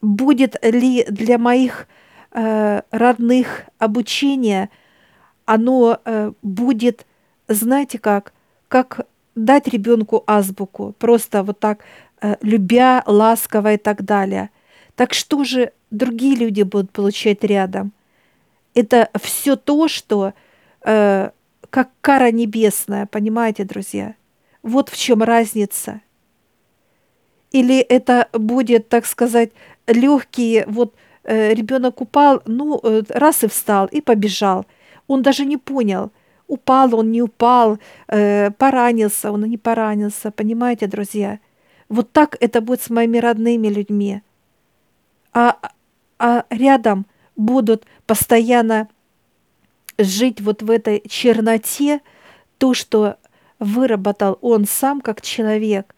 Будет 0.00 0.56
ли 0.64 1.04
для 1.04 1.38
моих 1.38 1.88
э, 2.32 2.82
родных 2.90 3.64
обучение– 3.78 4.70
оно 5.50 5.98
э, 6.04 6.32
будет, 6.42 7.06
знаете 7.48 7.98
как, 7.98 8.32
как 8.68 9.06
дать 9.34 9.66
ребенку 9.66 10.22
азбуку, 10.28 10.94
просто 10.96 11.42
вот 11.42 11.58
так 11.58 11.80
э, 12.20 12.36
любя, 12.40 13.02
ласково 13.04 13.74
и 13.74 13.76
так 13.76 14.04
далее. 14.04 14.50
Так 14.94 15.12
что 15.12 15.42
же 15.42 15.72
другие 15.90 16.36
люди 16.36 16.62
будут 16.62 16.92
получать 16.92 17.42
рядом? 17.42 17.92
Это 18.74 19.10
все 19.20 19.56
то, 19.56 19.88
что 19.88 20.32
э, 20.84 21.30
как 21.70 21.90
кара 22.00 22.30
небесная, 22.30 23.06
понимаете, 23.06 23.64
друзья? 23.64 24.14
Вот 24.62 24.88
в 24.88 24.96
чем 24.96 25.22
разница. 25.22 26.00
Или 27.50 27.80
это 27.80 28.28
будет, 28.32 28.88
так 28.88 29.06
сказать, 29.06 29.50
легкие, 29.86 30.64
вот 30.66 30.94
э, 31.24 31.54
ребенок 31.54 32.00
упал, 32.00 32.42
ну, 32.46 32.80
э, 32.82 33.02
раз 33.08 33.42
и 33.44 33.48
встал, 33.48 33.86
и 33.86 34.00
побежал– 34.00 34.66
он 35.10 35.22
даже 35.22 35.44
не 35.44 35.56
понял, 35.56 36.12
упал 36.46 36.94
он, 36.94 37.10
не 37.10 37.20
упал, 37.20 37.80
э, 38.06 38.52
поранился 38.52 39.32
он, 39.32 39.42
не 39.42 39.58
поранился. 39.58 40.30
Понимаете, 40.30 40.86
друзья? 40.86 41.40
Вот 41.88 42.12
так 42.12 42.36
это 42.38 42.60
будет 42.60 42.80
с 42.80 42.90
моими 42.90 43.18
родными 43.18 43.66
людьми. 43.66 44.22
А, 45.32 45.58
а 46.20 46.44
рядом 46.48 47.06
будут 47.40 47.84
постоянно 48.06 48.88
жить 49.98 50.40
вот 50.40 50.62
в 50.62 50.70
этой 50.70 51.02
черноте, 51.08 52.00
то, 52.58 52.74
что 52.74 53.16
выработал 53.58 54.38
он 54.40 54.66
сам 54.66 55.00
как 55.00 55.20
человек, 55.20 55.94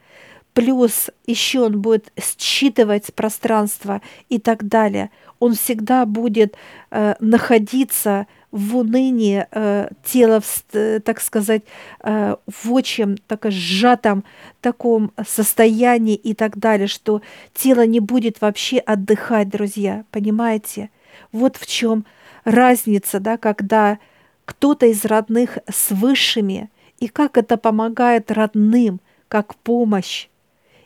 плюс 0.55 1.11
еще 1.27 1.61
он 1.61 1.81
будет 1.81 2.13
считывать 2.19 3.15
пространство 3.15 4.03
и 4.29 4.39
так 4.39 4.69
далее. 4.69 5.11
Он 5.39 5.55
всегда 5.55 6.05
будет 6.07 6.57
э, 6.91 7.15
находиться 7.21 8.27
в 8.51 8.77
унынии, 8.77 9.47
э, 9.51 9.89
тело, 10.05 10.41
в, 10.41 11.01
так 11.01 11.21
сказать, 11.21 11.63
э, 12.01 12.37
в 12.47 12.73
очень 12.73 13.19
так, 13.27 13.47
сжатом 13.51 14.25
таком 14.61 15.13
состоянии 15.27 16.15
и 16.15 16.35
так 16.35 16.59
далее, 16.59 16.87
что 16.87 17.23
тело 17.55 17.87
не 17.87 18.01
будет 18.01 18.41
вообще 18.41 18.79
отдыхать, 18.79 19.49
друзья, 19.49 20.05
понимаете? 20.11 20.91
Вот 21.31 21.57
в 21.57 21.67
чем 21.67 22.05
разница, 22.45 23.21
да, 23.21 23.37
когда 23.37 23.99
кто-то 24.45 24.87
из 24.87 25.05
родных 25.05 25.59
с 25.71 25.91
высшими, 25.91 26.71
и 26.99 27.09
как 27.09 27.37
это 27.37 27.57
помогает 27.57 28.31
родным, 28.31 29.01
как 29.29 29.57
помощь. 29.57 30.29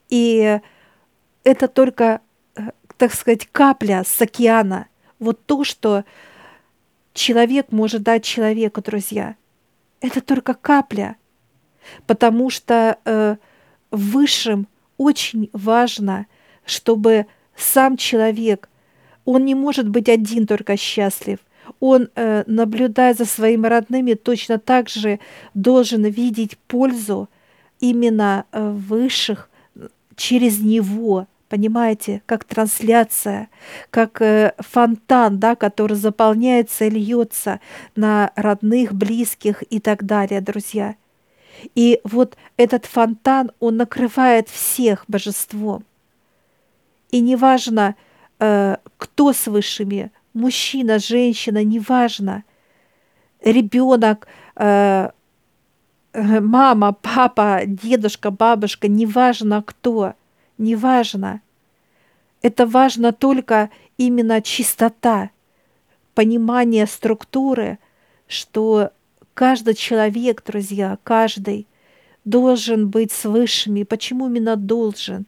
И 0.08 0.60
это 1.44 1.68
только, 1.68 2.20
э, 2.56 2.70
так 2.96 3.12
сказать, 3.12 3.46
капля 3.52 4.02
с 4.06 4.20
океана. 4.22 4.86
Вот 5.18 5.44
то, 5.44 5.62
что 5.64 6.04
человек 7.12 7.70
может 7.70 8.02
дать 8.02 8.24
человеку, 8.24 8.80
друзья. 8.80 9.36
Это 10.00 10.20
только 10.20 10.54
капля. 10.54 11.16
Потому 12.06 12.50
что 12.50 12.98
э, 13.04 13.36
высшим 13.90 14.68
очень 14.96 15.50
важно, 15.52 16.26
чтобы 16.64 17.26
сам 17.56 17.96
человек, 17.96 18.68
он 19.26 19.44
не 19.44 19.54
может 19.54 19.88
быть 19.88 20.08
один 20.08 20.46
только 20.46 20.78
счастлив. 20.78 21.38
Он, 21.80 22.08
э, 22.14 22.44
наблюдая 22.46 23.12
за 23.12 23.26
своими 23.26 23.66
родными, 23.66 24.14
точно 24.14 24.58
так 24.58 24.88
же 24.88 25.18
должен 25.52 26.04
видеть 26.04 26.56
пользу 26.68 27.28
именно 27.80 28.46
э, 28.52 28.70
высших 28.70 29.50
через 30.14 30.60
него, 30.60 31.26
понимаете, 31.48 32.22
как 32.24 32.44
трансляция, 32.44 33.48
как 33.90 34.22
э, 34.22 34.54
фонтан, 34.58 35.38
да, 35.38 35.56
который 35.56 35.96
заполняется 35.96 36.84
и 36.84 36.90
льется 36.90 37.60
на 37.96 38.30
родных, 38.36 38.94
близких 38.94 39.64
и 39.68 39.80
так 39.80 40.06
далее, 40.06 40.40
друзья. 40.40 40.94
И 41.74 42.00
вот 42.04 42.36
этот 42.56 42.86
фонтан, 42.86 43.50
он 43.58 43.76
накрывает 43.76 44.48
всех 44.48 45.04
божеством. 45.08 45.84
И 47.10 47.20
неважно, 47.20 47.96
э, 48.38 48.76
кто 48.98 49.32
с 49.32 49.46
высшими, 49.46 50.10
мужчина, 50.34 50.98
женщина, 50.98 51.64
неважно, 51.64 52.44
ребенок, 53.40 54.26
э, 54.56 55.10
э, 56.12 56.40
мама, 56.40 56.92
папа, 56.92 57.62
дедушка, 57.66 58.30
бабушка, 58.30 58.88
неважно 58.88 59.62
кто, 59.62 60.14
неважно. 60.58 61.40
Это 62.42 62.66
важно 62.66 63.12
только 63.12 63.70
именно 63.98 64.42
чистота, 64.42 65.30
понимание 66.14 66.86
структуры, 66.86 67.78
что 68.28 68.90
каждый 69.34 69.74
человек, 69.74 70.42
друзья, 70.44 70.98
каждый 71.02 71.66
должен 72.24 72.88
быть 72.88 73.12
с 73.12 73.24
высшими. 73.24 73.84
Почему 73.84 74.28
именно 74.28 74.56
должен? 74.56 75.26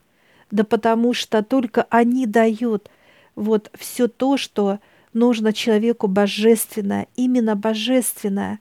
Да 0.51 0.65
потому 0.65 1.15
что 1.15 1.43
только 1.43 1.87
они 1.91 2.27
дают 2.27 2.91
вот 3.39 3.71
все 3.75 4.09
то, 4.09 4.37
что 4.37 4.81
нужно 5.13 5.53
человеку 5.53 6.09
божественное, 6.09 7.07
именно 7.17 7.57
божественное, 7.57 8.61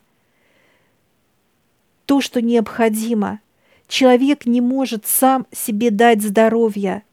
то, 2.06 2.22
что 2.22 2.42
необходимо. 2.42 3.42
Человек 3.88 4.46
не 4.46 4.62
может 4.62 5.06
сам 5.06 5.48
себе 5.52 5.92
дать 5.92 6.22
здоровье, 6.22 7.04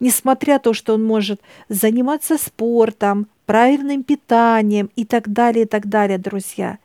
несмотря 0.00 0.54
на 0.54 0.60
то, 0.60 0.74
что 0.74 0.94
он 0.94 1.04
может 1.04 1.40
заниматься 1.68 2.38
спортом, 2.38 3.26
правильным 3.46 4.02
питанием 4.02 4.90
и 4.96 5.04
так 5.04 5.32
далее, 5.32 5.64
и 5.64 5.68
так 5.68 5.86
далее, 5.88 6.18
друзья. 6.18 6.78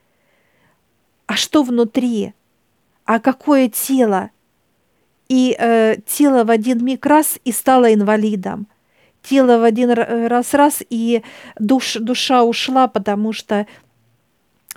А 1.28 1.36
что 1.36 1.64
внутри? 1.64 2.34
А 3.06 3.20
какое 3.20 3.68
тело? 3.68 4.32
И 5.28 5.56
э, 5.58 5.98
тело 6.06 6.44
в 6.46 6.52
один 6.52 6.84
миг 6.84 7.06
раз 7.06 7.40
и 7.44 7.52
стало 7.52 7.94
инвалидом 7.94 8.68
тело 9.24 9.58
в 9.58 9.64
один 9.64 9.92
раз 9.92 10.54
раз, 10.54 10.84
и 10.90 11.24
душ, 11.58 11.96
душа 11.96 12.44
ушла, 12.44 12.88
потому 12.88 13.34
что 13.34 13.66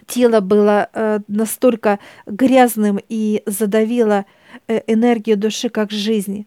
тело 0.06 0.40
было 0.40 0.88
э, 0.92 1.18
настолько 1.28 1.98
грязным 2.26 2.98
и 3.08 3.42
задавило 3.44 4.24
э, 4.68 4.80
энергию 4.86 5.36
души 5.36 5.68
как 5.68 5.90
жизнь. 5.90 6.46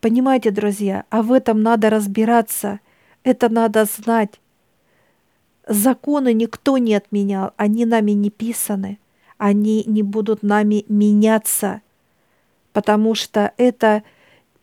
Понимаете, 0.00 0.50
друзья, 0.50 1.04
а 1.10 1.22
в 1.22 1.32
этом 1.32 1.62
надо 1.62 1.90
разбираться, 1.90 2.80
это 3.22 3.48
надо 3.48 3.84
знать. 3.84 4.40
Законы 5.66 6.32
никто 6.32 6.78
не 6.78 6.94
отменял, 6.94 7.52
они 7.56 7.86
нами 7.86 8.12
не 8.12 8.30
писаны, 8.30 8.98
они 9.38 9.84
не 9.86 10.02
будут 10.02 10.42
нами 10.42 10.84
меняться, 10.88 11.80
потому 12.72 13.14
что 13.14 13.52
это 13.56 14.02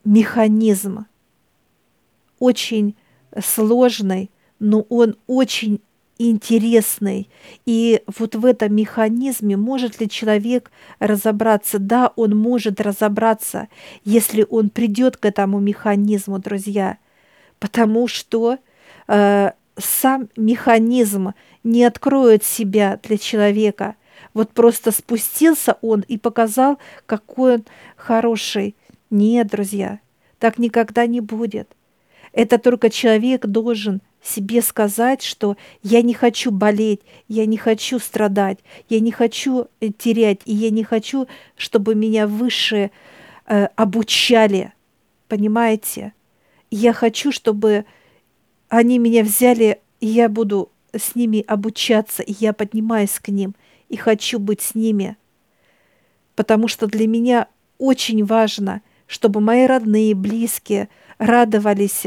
механизм– 0.04 1.06
очень 2.42 2.96
сложный, 3.40 4.28
но 4.58 4.80
он 4.88 5.14
очень 5.28 5.80
интересный. 6.18 7.30
И 7.66 8.02
вот 8.18 8.34
в 8.34 8.44
этом 8.44 8.74
механизме 8.74 9.56
может 9.56 10.00
ли 10.00 10.08
человек 10.08 10.72
разобраться? 10.98 11.78
Да, 11.78 12.12
он 12.16 12.36
может 12.36 12.80
разобраться, 12.80 13.68
если 14.04 14.44
он 14.50 14.70
придет 14.70 15.16
к 15.16 15.24
этому 15.24 15.60
механизму, 15.60 16.40
друзья. 16.40 16.98
Потому 17.60 18.08
что 18.08 18.58
э, 19.06 19.52
сам 19.78 20.28
механизм 20.36 21.34
не 21.62 21.84
откроет 21.84 22.42
себя 22.42 22.98
для 23.04 23.18
человека. 23.18 23.94
Вот 24.34 24.50
просто 24.50 24.90
спустился 24.90 25.76
он 25.80 26.00
и 26.08 26.18
показал, 26.18 26.80
какой 27.06 27.54
он 27.54 27.64
хороший. 27.94 28.74
Нет, 29.10 29.46
друзья, 29.46 30.00
так 30.40 30.58
никогда 30.58 31.06
не 31.06 31.20
будет. 31.20 31.68
Это 32.32 32.58
только 32.58 32.88
человек 32.90 33.46
должен 33.46 34.00
себе 34.22 34.62
сказать, 34.62 35.22
что 35.22 35.56
я 35.82 36.00
не 36.02 36.14
хочу 36.14 36.50
болеть, 36.50 37.00
я 37.28 37.44
не 37.44 37.56
хочу 37.56 37.98
страдать, 37.98 38.58
я 38.88 39.00
не 39.00 39.10
хочу 39.10 39.66
э, 39.80 39.88
терять, 39.90 40.40
и 40.44 40.54
я 40.54 40.70
не 40.70 40.84
хочу, 40.84 41.26
чтобы 41.56 41.94
меня 41.94 42.26
выше 42.26 42.90
э, 43.46 43.66
обучали. 43.76 44.72
Понимаете? 45.28 46.12
Я 46.70 46.92
хочу, 46.92 47.32
чтобы 47.32 47.84
они 48.68 48.98
меня 48.98 49.24
взяли, 49.24 49.80
и 50.00 50.06
я 50.06 50.28
буду 50.28 50.70
с 50.94 51.14
ними 51.14 51.44
обучаться, 51.46 52.22
и 52.22 52.32
я 52.38 52.52
поднимаюсь 52.52 53.18
к 53.18 53.28
ним, 53.28 53.54
и 53.88 53.96
хочу 53.96 54.38
быть 54.38 54.62
с 54.62 54.74
ними. 54.74 55.16
Потому 56.34 56.68
что 56.68 56.86
для 56.86 57.06
меня 57.06 57.48
очень 57.78 58.24
важно, 58.24 58.80
чтобы 59.06 59.40
мои 59.40 59.66
родные, 59.66 60.14
близкие– 60.14 60.88
радовались 61.22 62.06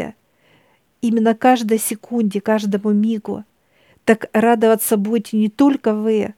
именно 1.01 1.36
каждой 1.36 1.80
секунде, 1.80 2.41
каждому 2.41 2.91
мигу. 2.91 3.45
Так 4.04 4.30
радоваться 4.34 4.97
будете 4.97 5.38
не 5.38 5.49
только 5.49 5.93
вы, 5.93 6.36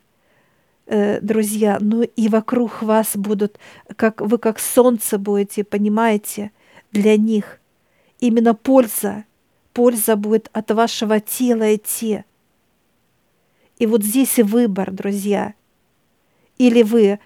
э, 0.86 1.20
друзья, 1.22 1.80
но 1.82 2.04
и 2.04 2.30
вокруг 2.30 2.84
вас 2.84 3.18
будут, 3.18 3.58
как 3.96 4.22
вы 4.22 4.38
как 4.38 4.60
солнце 4.60 5.18
будете, 5.18 5.64
понимаете, 5.64 6.52
для 6.92 7.18
них. 7.18 7.60
Именно 8.20 8.54
польза, 8.54 9.26
польза 9.74 10.16
будет 10.16 10.50
от 10.54 10.72
вашего 10.72 11.20
тела 11.20 11.76
идти. 11.76 12.24
И 13.80 13.86
вот 13.88 14.04
здесь 14.04 14.38
и 14.38 14.44
выбор, 14.44 14.92
друзья. 14.92 15.56
Или 16.58 16.84
вы, 16.84 17.20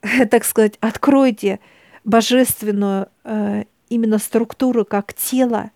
так 0.30 0.44
сказать, 0.44 0.76
откройте 0.80 1.58
божественную 2.04 3.08
э, 3.24 3.64
именно 3.90 4.18
структуру 4.18 4.86
как 4.86 5.12
тело 5.12 5.70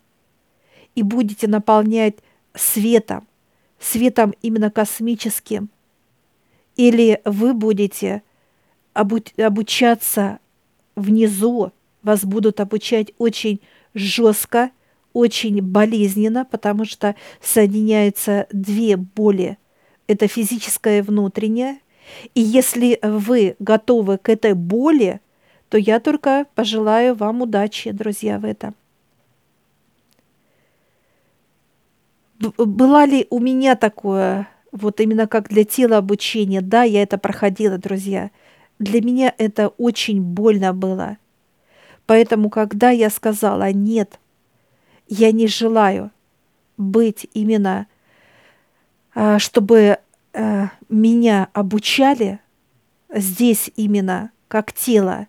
и 0.95 1.03
будете 1.03 1.47
наполнять 1.47 2.15
светом, 2.55 3.27
светом 3.79 4.33
именно 4.41 4.71
космическим, 4.71 5.69
или 6.77 7.21
вы 7.25 7.53
будете 7.53 8.23
обучаться 8.95 10.39
внизу, 10.97 11.73
вас 12.03 12.25
будут 12.25 12.61
обучать 12.61 13.13
очень 13.19 13.61
жестко, 13.93 14.71
очень 15.13 15.63
болезненно, 15.63 16.45
потому 16.45 16.85
что 16.85 17.15
соединяются 17.41 18.47
две 18.53 18.97
боли. 18.97 19.59
Это 20.07 20.29
физическая 20.29 20.99
и 20.99 21.03
внутренняя. 21.03 21.79
И 22.35 22.41
если 22.41 22.99
вы 23.03 23.57
готовы 23.59 24.19
к 24.19 24.29
этой 24.29 24.53
боли, 24.55 25.21
то 25.75 25.79
я 25.79 25.99
только 25.99 26.47
пожелаю 26.55 27.17
вам 27.17 27.43
удачи, 27.43 27.91
друзья, 27.91 28.39
в 28.39 28.45
этом. 28.45 28.77
Была 32.39 33.07
ли 33.07 33.27
у 33.29 33.41
меня 33.41 33.75
такое, 33.75 34.49
вот 34.71 35.01
именно 35.01 35.27
как 35.27 35.49
для 35.49 35.65
тела 35.65 35.97
обучения? 35.97 36.61
Да, 36.61 36.85
я 36.85 37.03
это 37.03 37.19
проходила, 37.19 37.77
друзья. 37.77 38.31
Для 38.79 39.01
меня 39.03 39.35
это 39.37 39.67
очень 39.67 40.23
больно 40.23 40.73
было. 40.73 41.17
Поэтому, 42.07 42.51
когда 42.51 42.91
я 42.91 43.11
сказала 43.11 43.73
«нет», 43.73 44.21
я 45.09 45.33
не 45.33 45.49
желаю 45.49 46.13
быть 46.77 47.27
именно, 47.35 47.89
а, 49.13 49.41
чтобы 49.41 49.99
а, 50.35 50.71
меня 50.89 51.49
обучали 51.53 52.39
здесь 53.13 53.73
именно 53.75 54.31
как 54.47 54.73
тело, 54.73 55.27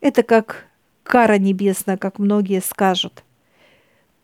это 0.00 0.22
как 0.22 0.66
кара 1.02 1.38
небесная, 1.38 1.96
как 1.96 2.18
многие 2.18 2.60
скажут. 2.60 3.24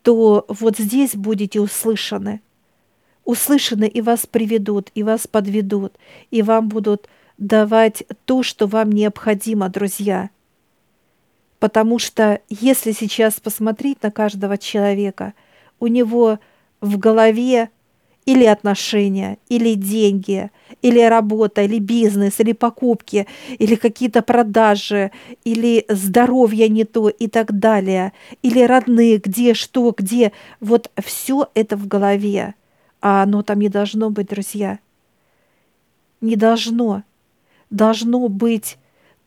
то 0.05 0.45
вот 0.47 0.77
здесь 0.77 1.15
будете 1.15 1.59
услышаны. 1.59 2.41
Услышаны 3.23 3.87
и 3.87 4.01
вас 4.01 4.27
приведут, 4.27 4.91
и 4.93 5.01
вас 5.01 5.25
подведут, 5.25 5.97
и 6.29 6.43
вам 6.43 6.69
будут 6.69 7.09
давать 7.39 8.03
то, 8.25 8.43
что 8.43 8.67
вам 8.67 8.91
необходимо, 8.91 9.67
друзья. 9.67 10.29
Потому 11.57 11.97
что 11.97 12.39
если 12.49 12.91
сейчас 12.91 13.39
посмотреть 13.39 14.03
на 14.03 14.11
каждого 14.11 14.59
человека, 14.59 15.33
у 15.79 15.87
него 15.87 16.37
в 16.81 16.99
голове 16.99 17.71
или 18.25 18.45
отношения, 18.45 19.37
или 19.49 19.75
деньги, 19.75 20.49
или 20.81 20.99
работа, 21.01 21.61
или 21.61 21.79
бизнес, 21.79 22.39
или 22.39 22.53
покупки, 22.53 23.27
или 23.59 23.75
какие-то 23.75 24.21
продажи, 24.21 25.11
или 25.43 25.85
здоровье 25.89 26.67
не 26.69 26.85
то 26.85 27.09
и 27.09 27.27
так 27.27 27.57
далее, 27.59 28.13
или 28.41 28.61
родные, 28.61 29.17
где, 29.17 29.53
что, 29.53 29.93
где. 29.95 30.31
Вот 30.59 30.91
все 31.03 31.49
это 31.53 31.77
в 31.77 31.87
голове, 31.87 32.55
а 33.01 33.23
оно 33.23 33.43
там 33.43 33.59
не 33.59 33.69
должно 33.69 34.09
быть, 34.09 34.27
друзья. 34.27 34.79
Не 36.21 36.35
должно. 36.35 37.03
Должно 37.69 38.27
быть 38.27 38.77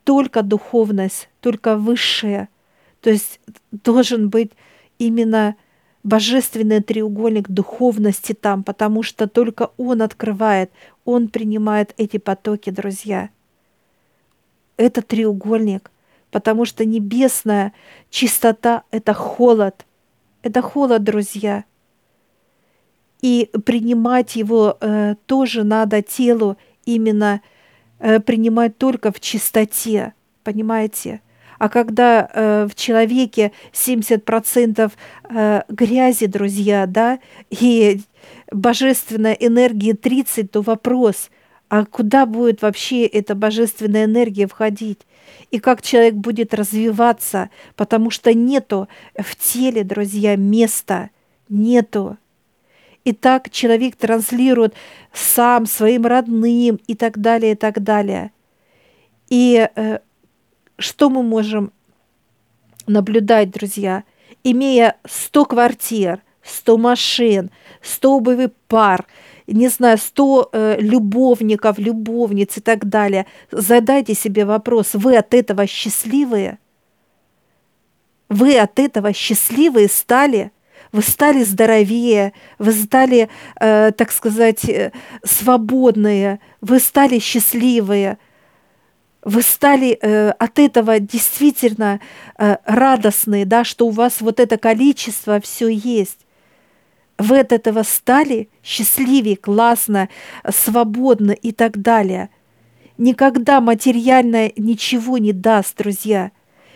только 0.03 0.43
духовность, 0.43 1.29
только 1.41 1.77
высшее. 1.77 2.49
То 3.01 3.11
есть 3.11 3.41
должен 3.71 4.29
быть 4.29 4.53
именно 4.99 5.55
божественный 6.03 6.81
треугольник 6.81 7.49
духовности 7.49 8.33
там, 8.33 8.63
потому 8.63 9.03
что 9.03 9.27
только 9.27 9.71
Он 9.77 10.03
открывает, 10.03 10.71
Он 11.05 11.29
принимает 11.29 11.95
эти 11.97 12.19
потоки, 12.19 12.71
друзья. 12.71 13.31
Это 14.77 15.03
треугольник, 15.03 15.91
потому 16.31 16.65
что 16.65 16.85
небесная 16.85 17.73
чистота— 18.11 18.85
это 18.91 19.13
холод. 19.13 19.85
Это 20.43 20.63
холод, 20.63 21.03
друзья. 21.03 21.65
И 23.21 23.51
принимать 23.65 24.37
его 24.37 24.77
э, 24.81 25.17
тоже 25.27 25.65
надо 25.65 26.03
телу 26.03 26.57
именно 26.85 27.41
э, 27.99 28.21
принимать 28.21 28.79
только 28.79 29.11
в 29.11 29.19
чистоте, 29.19 30.15
понимаете? 30.45 31.21
А 31.59 31.69
когда 31.69 32.29
э, 32.33 32.69
в 32.71 32.75
человеке 32.75 33.53
70% 33.73 34.93
э, 35.29 35.63
грязи, 35.69 36.27
друзья, 36.27 36.87
да, 36.87 37.19
и 37.51 38.01
божественная 38.53 39.33
энергия 39.33 39.95
30, 39.95 40.51
то 40.51 40.63
вопрос, 40.63 41.31
а 41.69 41.85
куда 41.85 42.27
будет 42.27 42.63
вообще 42.63 43.05
эта 43.05 43.35
божественная 43.35 44.05
энергия 44.05 44.47
входить? 44.47 45.01
И 45.51 45.59
как 45.59 45.83
человек 45.83 46.15
будет 46.15 46.55
развиваться, 46.55 47.51
потому 47.77 48.11
что 48.11 48.33
нету 48.33 48.89
в 49.19 49.37
теле, 49.37 49.83
друзья, 49.85 50.37
места, 50.37 51.11
нету. 51.49 52.17
И 53.05 53.13
так 53.13 53.51
человек 53.51 53.97
транслирует 53.97 54.75
сам 55.13 55.67
своим 55.67 56.07
родным 56.07 56.79
и 56.87 56.95
так 56.95 57.19
далее, 57.19 57.53
и 57.53 57.55
так 57.55 57.83
далее. 57.83 58.31
И 59.29 59.69
э, 59.75 59.99
что 60.79 61.11
мы 61.11 61.23
можем 61.23 61.73
наблюдать, 62.87 63.51
друзья? 63.51 64.05
Имея 64.45 64.97
100 65.07 65.45
квартир, 65.45 66.23
100 66.43 66.79
машин, 66.79 67.51
100 67.83 68.17
обувей 68.17 68.49
пар, 68.69 69.07
не 69.47 69.69
знаю, 69.69 69.99
100 69.99 70.51
э, 70.53 70.77
любовников, 70.81 71.79
любовниц 71.79 72.59
и 72.59 72.61
так 72.61 72.89
далее, 72.89 73.27
задайте 73.51 74.15
себе 74.15 74.45
вопрос, 74.45 74.95
вы 74.95 75.17
от 75.17 75.35
этого 75.35 75.67
счастливые? 75.67 76.59
Вы 78.29 78.59
от 78.59 78.79
этого 78.79 79.13
счастливые 79.13 79.89
стали? 79.89 80.53
Вы 80.93 81.03
стали 81.03 81.45
здоровее, 81.45 82.33
вы 82.59 82.73
стали, 82.73 83.29
э, 83.61 83.91
так 83.93 84.13
сказать, 84.13 84.65
э, 84.69 84.93
свободные, 85.25 86.41
вы 86.61 86.79
стали 86.79 87.19
счастливые– 87.19 88.19
вы 89.23 89.43
стали 89.43 89.99
э, 90.01 90.31
от 90.31 90.59
этого 90.59 91.01
действительно 91.01 92.01
э, 92.37 92.57
радостные, 92.65 93.45
да, 93.45 93.65
что 93.65 93.87
у 93.87 93.91
вас 93.91 94.21
вот 94.21 94.41
это 94.41 94.59
количество 94.59 95.41
все 95.41 95.69
есть. 95.69 96.21
Вы 97.19 97.41
от 97.41 97.53
этого 97.53 97.83
стали 97.83 98.49
счастливее, 98.63 99.37
классно, 99.37 100.09
свободно 100.49 101.33
и 101.33 101.53
так 101.53 101.79
далее. 101.79 102.31
Никогда 102.97 103.61
материальное 103.61 104.53
ничего 104.57 105.19
не 105.19 105.33
даст, 105.33 105.77
друзья, 105.77 106.31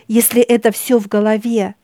если 0.08 0.42
это 0.42 0.72
все 0.72 0.98
в 0.98 1.06
голове 1.08 1.76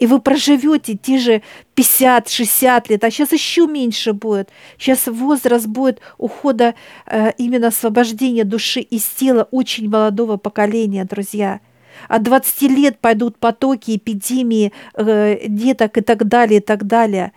и 0.00 0.06
вы 0.06 0.18
проживете 0.20 0.96
те 0.96 1.18
же 1.18 1.42
50-60 1.76 2.86
лет, 2.88 3.04
а 3.04 3.10
сейчас 3.10 3.32
еще 3.32 3.66
меньше 3.66 4.14
будет. 4.14 4.48
Сейчас 4.78 5.06
возраст 5.06 5.66
будет 5.66 6.00
ухода 6.16 6.74
э, 7.06 7.32
именно 7.36 7.68
освобождения 7.68 8.44
души 8.44 8.80
из 8.80 9.04
тела 9.04 9.46
очень 9.50 9.90
молодого 9.90 10.38
поколения, 10.38 11.04
друзья. 11.04 11.60
От 12.08 12.22
20 12.22 12.62
лет 12.62 12.98
пойдут 12.98 13.36
потоки, 13.36 13.96
эпидемии 13.96 14.72
э, 14.94 15.46
деток 15.46 15.98
и 15.98 16.00
так 16.00 16.26
далее, 16.26 16.60
и 16.60 16.62
так 16.62 16.86
далее. 16.86 17.32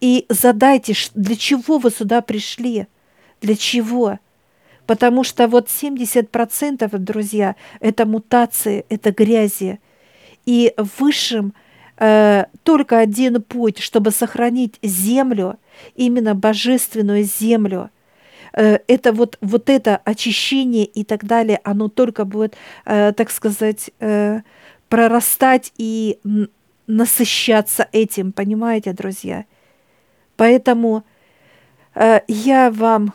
И 0.00 0.26
задайте, 0.28 0.94
для 1.14 1.36
чего 1.36 1.78
вы 1.78 1.90
сюда 1.92 2.22
пришли? 2.22 2.88
Для 3.40 3.54
чего? 3.54 4.18
Потому 4.86 5.22
что 5.22 5.46
вот 5.46 5.68
70%, 5.68 6.98
друзья, 6.98 7.54
это 7.78 8.04
мутации, 8.04 8.84
это 8.88 9.12
грязи. 9.12 9.78
И 10.44 10.74
высшим– 10.76 11.54
э, 11.98 12.46
только 12.62 12.98
один 12.98 13.42
путь, 13.42 13.78
чтобы 13.78 14.10
сохранить 14.10 14.78
землю, 14.82 15.58
именно 15.94 16.34
божественную 16.34 17.24
землю. 17.24 17.90
Э, 18.52 18.78
это 18.86 19.12
вот, 19.12 19.38
вот 19.40 19.70
это 19.70 20.00
очищение 20.04 20.84
и 20.84 21.04
так 21.04 21.24
далее, 21.24 21.60
оно 21.64 21.88
только 21.88 22.24
будет, 22.24 22.56
э, 22.84 23.12
так 23.12 23.30
сказать, 23.30 23.90
э, 24.00 24.40
прорастать 24.88 25.72
и 25.76 26.18
насыщаться 26.86 27.88
этим, 27.92 28.32
понимаете, 28.32 28.92
друзья? 28.92 29.44
Поэтому 30.36 31.04
э, 31.94 32.20
я 32.28 32.70
вам 32.70 33.12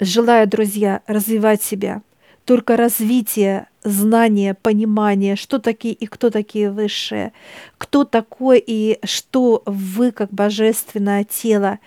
желаю, 0.00 0.48
друзья, 0.48 1.02
развивать 1.06 1.62
себя. 1.62 2.02
Только 2.44 2.76
развитие 2.76 3.68
знание, 3.82 4.54
понимание, 4.54 5.36
что 5.36 5.58
такие 5.58 5.94
и 5.94 6.06
кто 6.06 6.30
такие 6.30 6.70
высшие, 6.70 7.32
кто 7.78 8.04
такой 8.04 8.62
и 8.64 8.98
что 9.04 9.62
вы 9.66 10.12
как 10.12 10.30
божественное 10.30 11.24
тело, 11.24 11.78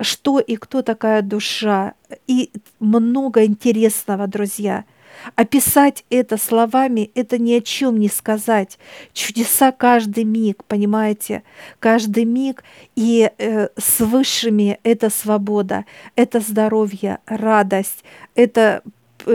что 0.00 0.40
и 0.40 0.56
кто 0.56 0.82
такая 0.82 1.22
душа, 1.22 1.94
и 2.26 2.50
много 2.80 3.44
интересного, 3.44 4.26
друзья. 4.26 4.84
Описать 5.34 6.04
это 6.10 6.36
словами– 6.36 7.10
это 7.14 7.38
ни 7.38 7.52
о 7.52 7.60
чем 7.60 7.98
не 7.98 8.08
сказать. 8.08 8.78
Чудеса 9.12 9.72
каждый 9.72 10.24
миг, 10.24 10.64
понимаете? 10.64 11.42
Каждый 11.80 12.24
миг. 12.24 12.62
И 12.94 13.30
э, 13.38 13.68
с 13.76 14.00
высшими– 14.00 14.78
это 14.84 15.10
свобода, 15.10 15.86
это 16.14 16.38
здоровье, 16.38 17.18
радость, 17.26 18.04
это 18.36 18.82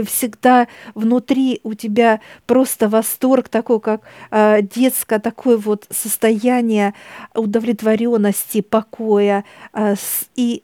всегда 0.06 0.68
внутри 0.96 1.60
у 1.64 1.74
тебя 1.74 2.22
просто 2.46 2.90
восторг 2.90 3.50
такой, 3.50 3.80
как 3.80 4.02
э, 4.32 4.62
детское 4.62 5.20
такое 5.20 5.58
вот 5.58 5.86
состояние 5.90 6.94
удовлетворенности, 7.34 8.62
покоя. 8.62 9.44
Э, 9.74 9.96
с, 9.96 10.28
и 10.36 10.64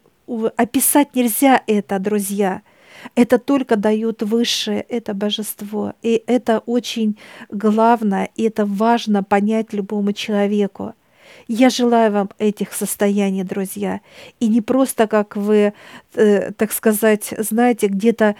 описать 0.56 1.14
нельзя 1.14 1.62
это, 1.66 1.98
друзья. 1.98 2.62
Это 3.14 3.38
только 3.38 3.76
дает 3.76 4.22
высшее, 4.22 4.82
это 4.82 5.14
божество. 5.14 5.94
И 6.02 6.22
это 6.26 6.58
очень 6.66 7.18
главное, 7.50 8.28
и 8.36 8.44
это 8.44 8.66
важно 8.66 9.22
понять 9.22 9.72
любому 9.72 10.12
человеку. 10.12 10.94
Я 11.48 11.70
желаю 11.70 12.12
вам 12.12 12.30
этих 12.38 12.72
состояний, 12.72 13.44
друзья. 13.44 14.00
И 14.40 14.48
не 14.48 14.60
просто, 14.60 15.06
как 15.06 15.36
вы, 15.36 15.72
э, 16.14 16.52
так 16.52 16.72
сказать, 16.72 17.34
знаете, 17.38 17.88
где-то 17.88 18.24
э, 18.24 18.34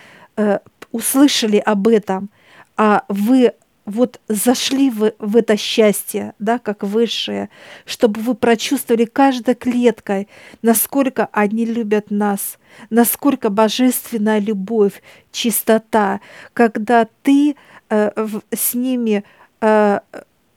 услышали 0.92 1.58
об 1.58 1.88
этом, 1.88 2.30
а 2.76 3.04
вы 3.08 3.52
вот 3.84 4.20
зашли 4.28 4.90
в, 4.90 5.12
в 5.18 5.36
это 5.36 5.56
счастье, 5.56 6.34
да, 6.38 6.58
как 6.58 6.82
высшее, 6.82 7.50
чтобы 7.84 8.20
вы 8.20 8.34
прочувствовали 8.34 9.04
каждой 9.04 9.54
клеткой, 9.54 10.28
насколько 10.62 11.28
они 11.32 11.64
любят 11.64 12.10
нас, 12.10 12.58
насколько 12.88 13.50
божественная 13.50 14.38
любовь, 14.38 15.02
чистота, 15.32 16.20
когда 16.52 17.08
ты 17.22 17.56
э, 17.88 18.10
в, 18.16 18.42
с 18.52 18.74
ними 18.74 19.24
э, 19.60 20.00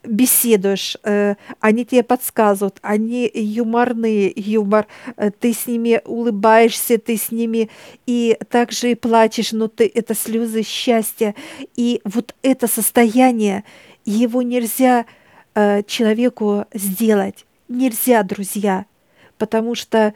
беседуешь, 0.03 0.97
э, 1.03 1.35
они 1.59 1.85
тебе 1.85 2.03
подсказывают, 2.03 2.77
они 2.81 3.29
юморные, 3.33 4.31
юмор, 4.35 4.87
э, 5.15 5.31
ты 5.31 5.53
с 5.53 5.67
ними 5.67 6.01
улыбаешься, 6.05 6.97
ты 6.97 7.17
с 7.17 7.31
ними 7.31 7.69
и 8.05 8.37
также 8.49 8.91
и 8.91 8.95
плачешь, 8.95 9.51
но 9.51 9.67
ты 9.67 9.89
это 9.93 10.13
слезы 10.13 10.63
счастья. 10.63 11.35
И 11.75 12.01
вот 12.03 12.35
это 12.41 12.67
состояние, 12.67 13.63
его 14.05 14.41
нельзя 14.41 15.05
э, 15.55 15.83
человеку 15.83 16.65
сделать. 16.73 17.45
Нельзя, 17.69 18.23
друзья, 18.23 18.85
потому 19.37 19.75
что 19.75 20.13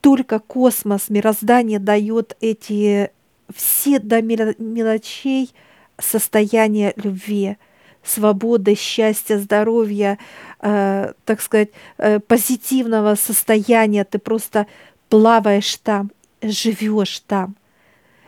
только 0.00 0.38
космос, 0.38 1.08
мироздание 1.08 1.78
дает 1.78 2.36
эти 2.40 3.10
все 3.54 3.98
до 3.98 4.22
мелочей 4.22 5.50
состояния 5.98 6.92
любви, 6.96 7.56
свободы, 8.04 8.74
счастья, 8.74 9.38
здоровья, 9.38 10.18
э, 10.60 11.12
так 11.24 11.40
сказать, 11.40 11.70
э, 11.98 12.20
позитивного 12.20 13.14
состояния. 13.14 14.04
Ты 14.04 14.18
просто 14.18 14.66
плаваешь 15.08 15.76
там, 15.76 16.10
живешь 16.42 17.20
там. 17.20 17.56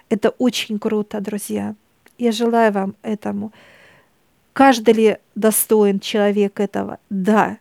Это 0.08 0.30
очень 0.30 0.78
круто, 0.78 1.20
друзья. 1.20 1.74
Я 2.18 2.32
желаю 2.32 2.72
вам 2.72 2.94
этому. 3.02 3.52
Каждый 4.52 4.94
ли 4.94 5.16
достоин 5.34 6.00
человек 6.00 6.60
этого? 6.60 6.98
Да. 7.10 7.58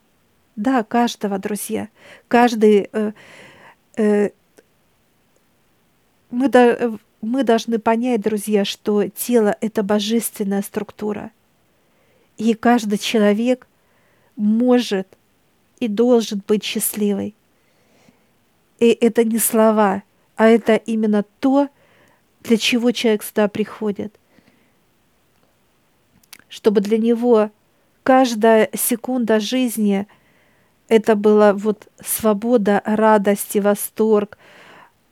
Да, 0.56 0.84
каждого, 0.84 1.38
друзья. 1.40 1.90
Каждый... 2.28 2.90
Э, 2.94 3.12
э, 3.98 4.30
мы, 6.32 6.48
до, 6.48 6.98
мы 7.22 7.44
должны 7.44 7.80
понять, 7.80 8.22
друзья, 8.22 8.64
что 8.64 9.08
тело– 9.10 9.56
это 9.62 9.84
божественная 9.84 10.62
структура. 10.62 11.32
И 12.38 12.54
каждый 12.54 12.98
человек 12.98 13.68
может 14.36 15.08
и 15.80 15.88
должен 15.88 16.42
быть 16.48 16.64
счастливой. 16.64 17.36
И 18.80 18.90
это 18.90 19.24
не 19.24 19.40
слова, 19.40 20.04
а 20.36 20.48
это 20.48 20.76
именно 20.76 21.24
то, 21.40 21.70
для 22.44 22.58
чего 22.58 22.92
человек 22.92 23.24
сюда 23.24 23.48
приходит. 23.48 24.14
Чтобы 26.50 26.82
для 26.82 26.98
него 26.98 27.52
каждая 28.04 28.70
секунда 28.74 29.40
жизни 29.40 30.08
это 30.88 31.16
была 31.16 31.54
вот 31.54 31.88
свобода, 32.04 32.82
радость 32.86 33.56
и 33.56 33.60
восторг. 33.60 34.38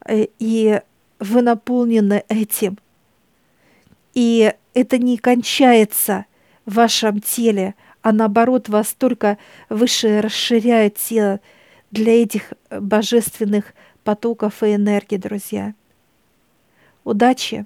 Э, 0.05 0.27
и 0.39 0.81
вы 1.19 1.41
наполнены 1.41 2.23
этим. 2.27 2.77
И 4.13 4.53
это 4.73 4.97
не 4.97 5.17
кончается 5.17 6.25
в 6.65 6.75
вашем 6.75 7.19
теле, 7.19 7.75
а 8.01 8.11
наоборот 8.11 8.69
вас 8.69 8.93
только 8.93 9.37
выше 9.69 10.21
расширяет 10.21 10.97
тело 10.97 11.39
для 11.91 12.21
этих 12.21 12.53
божественных 12.69 13.73
потоков 14.03 14.63
и 14.63 14.75
энергий, 14.75 15.17
друзья. 15.17 15.73
Удачи! 17.03 17.65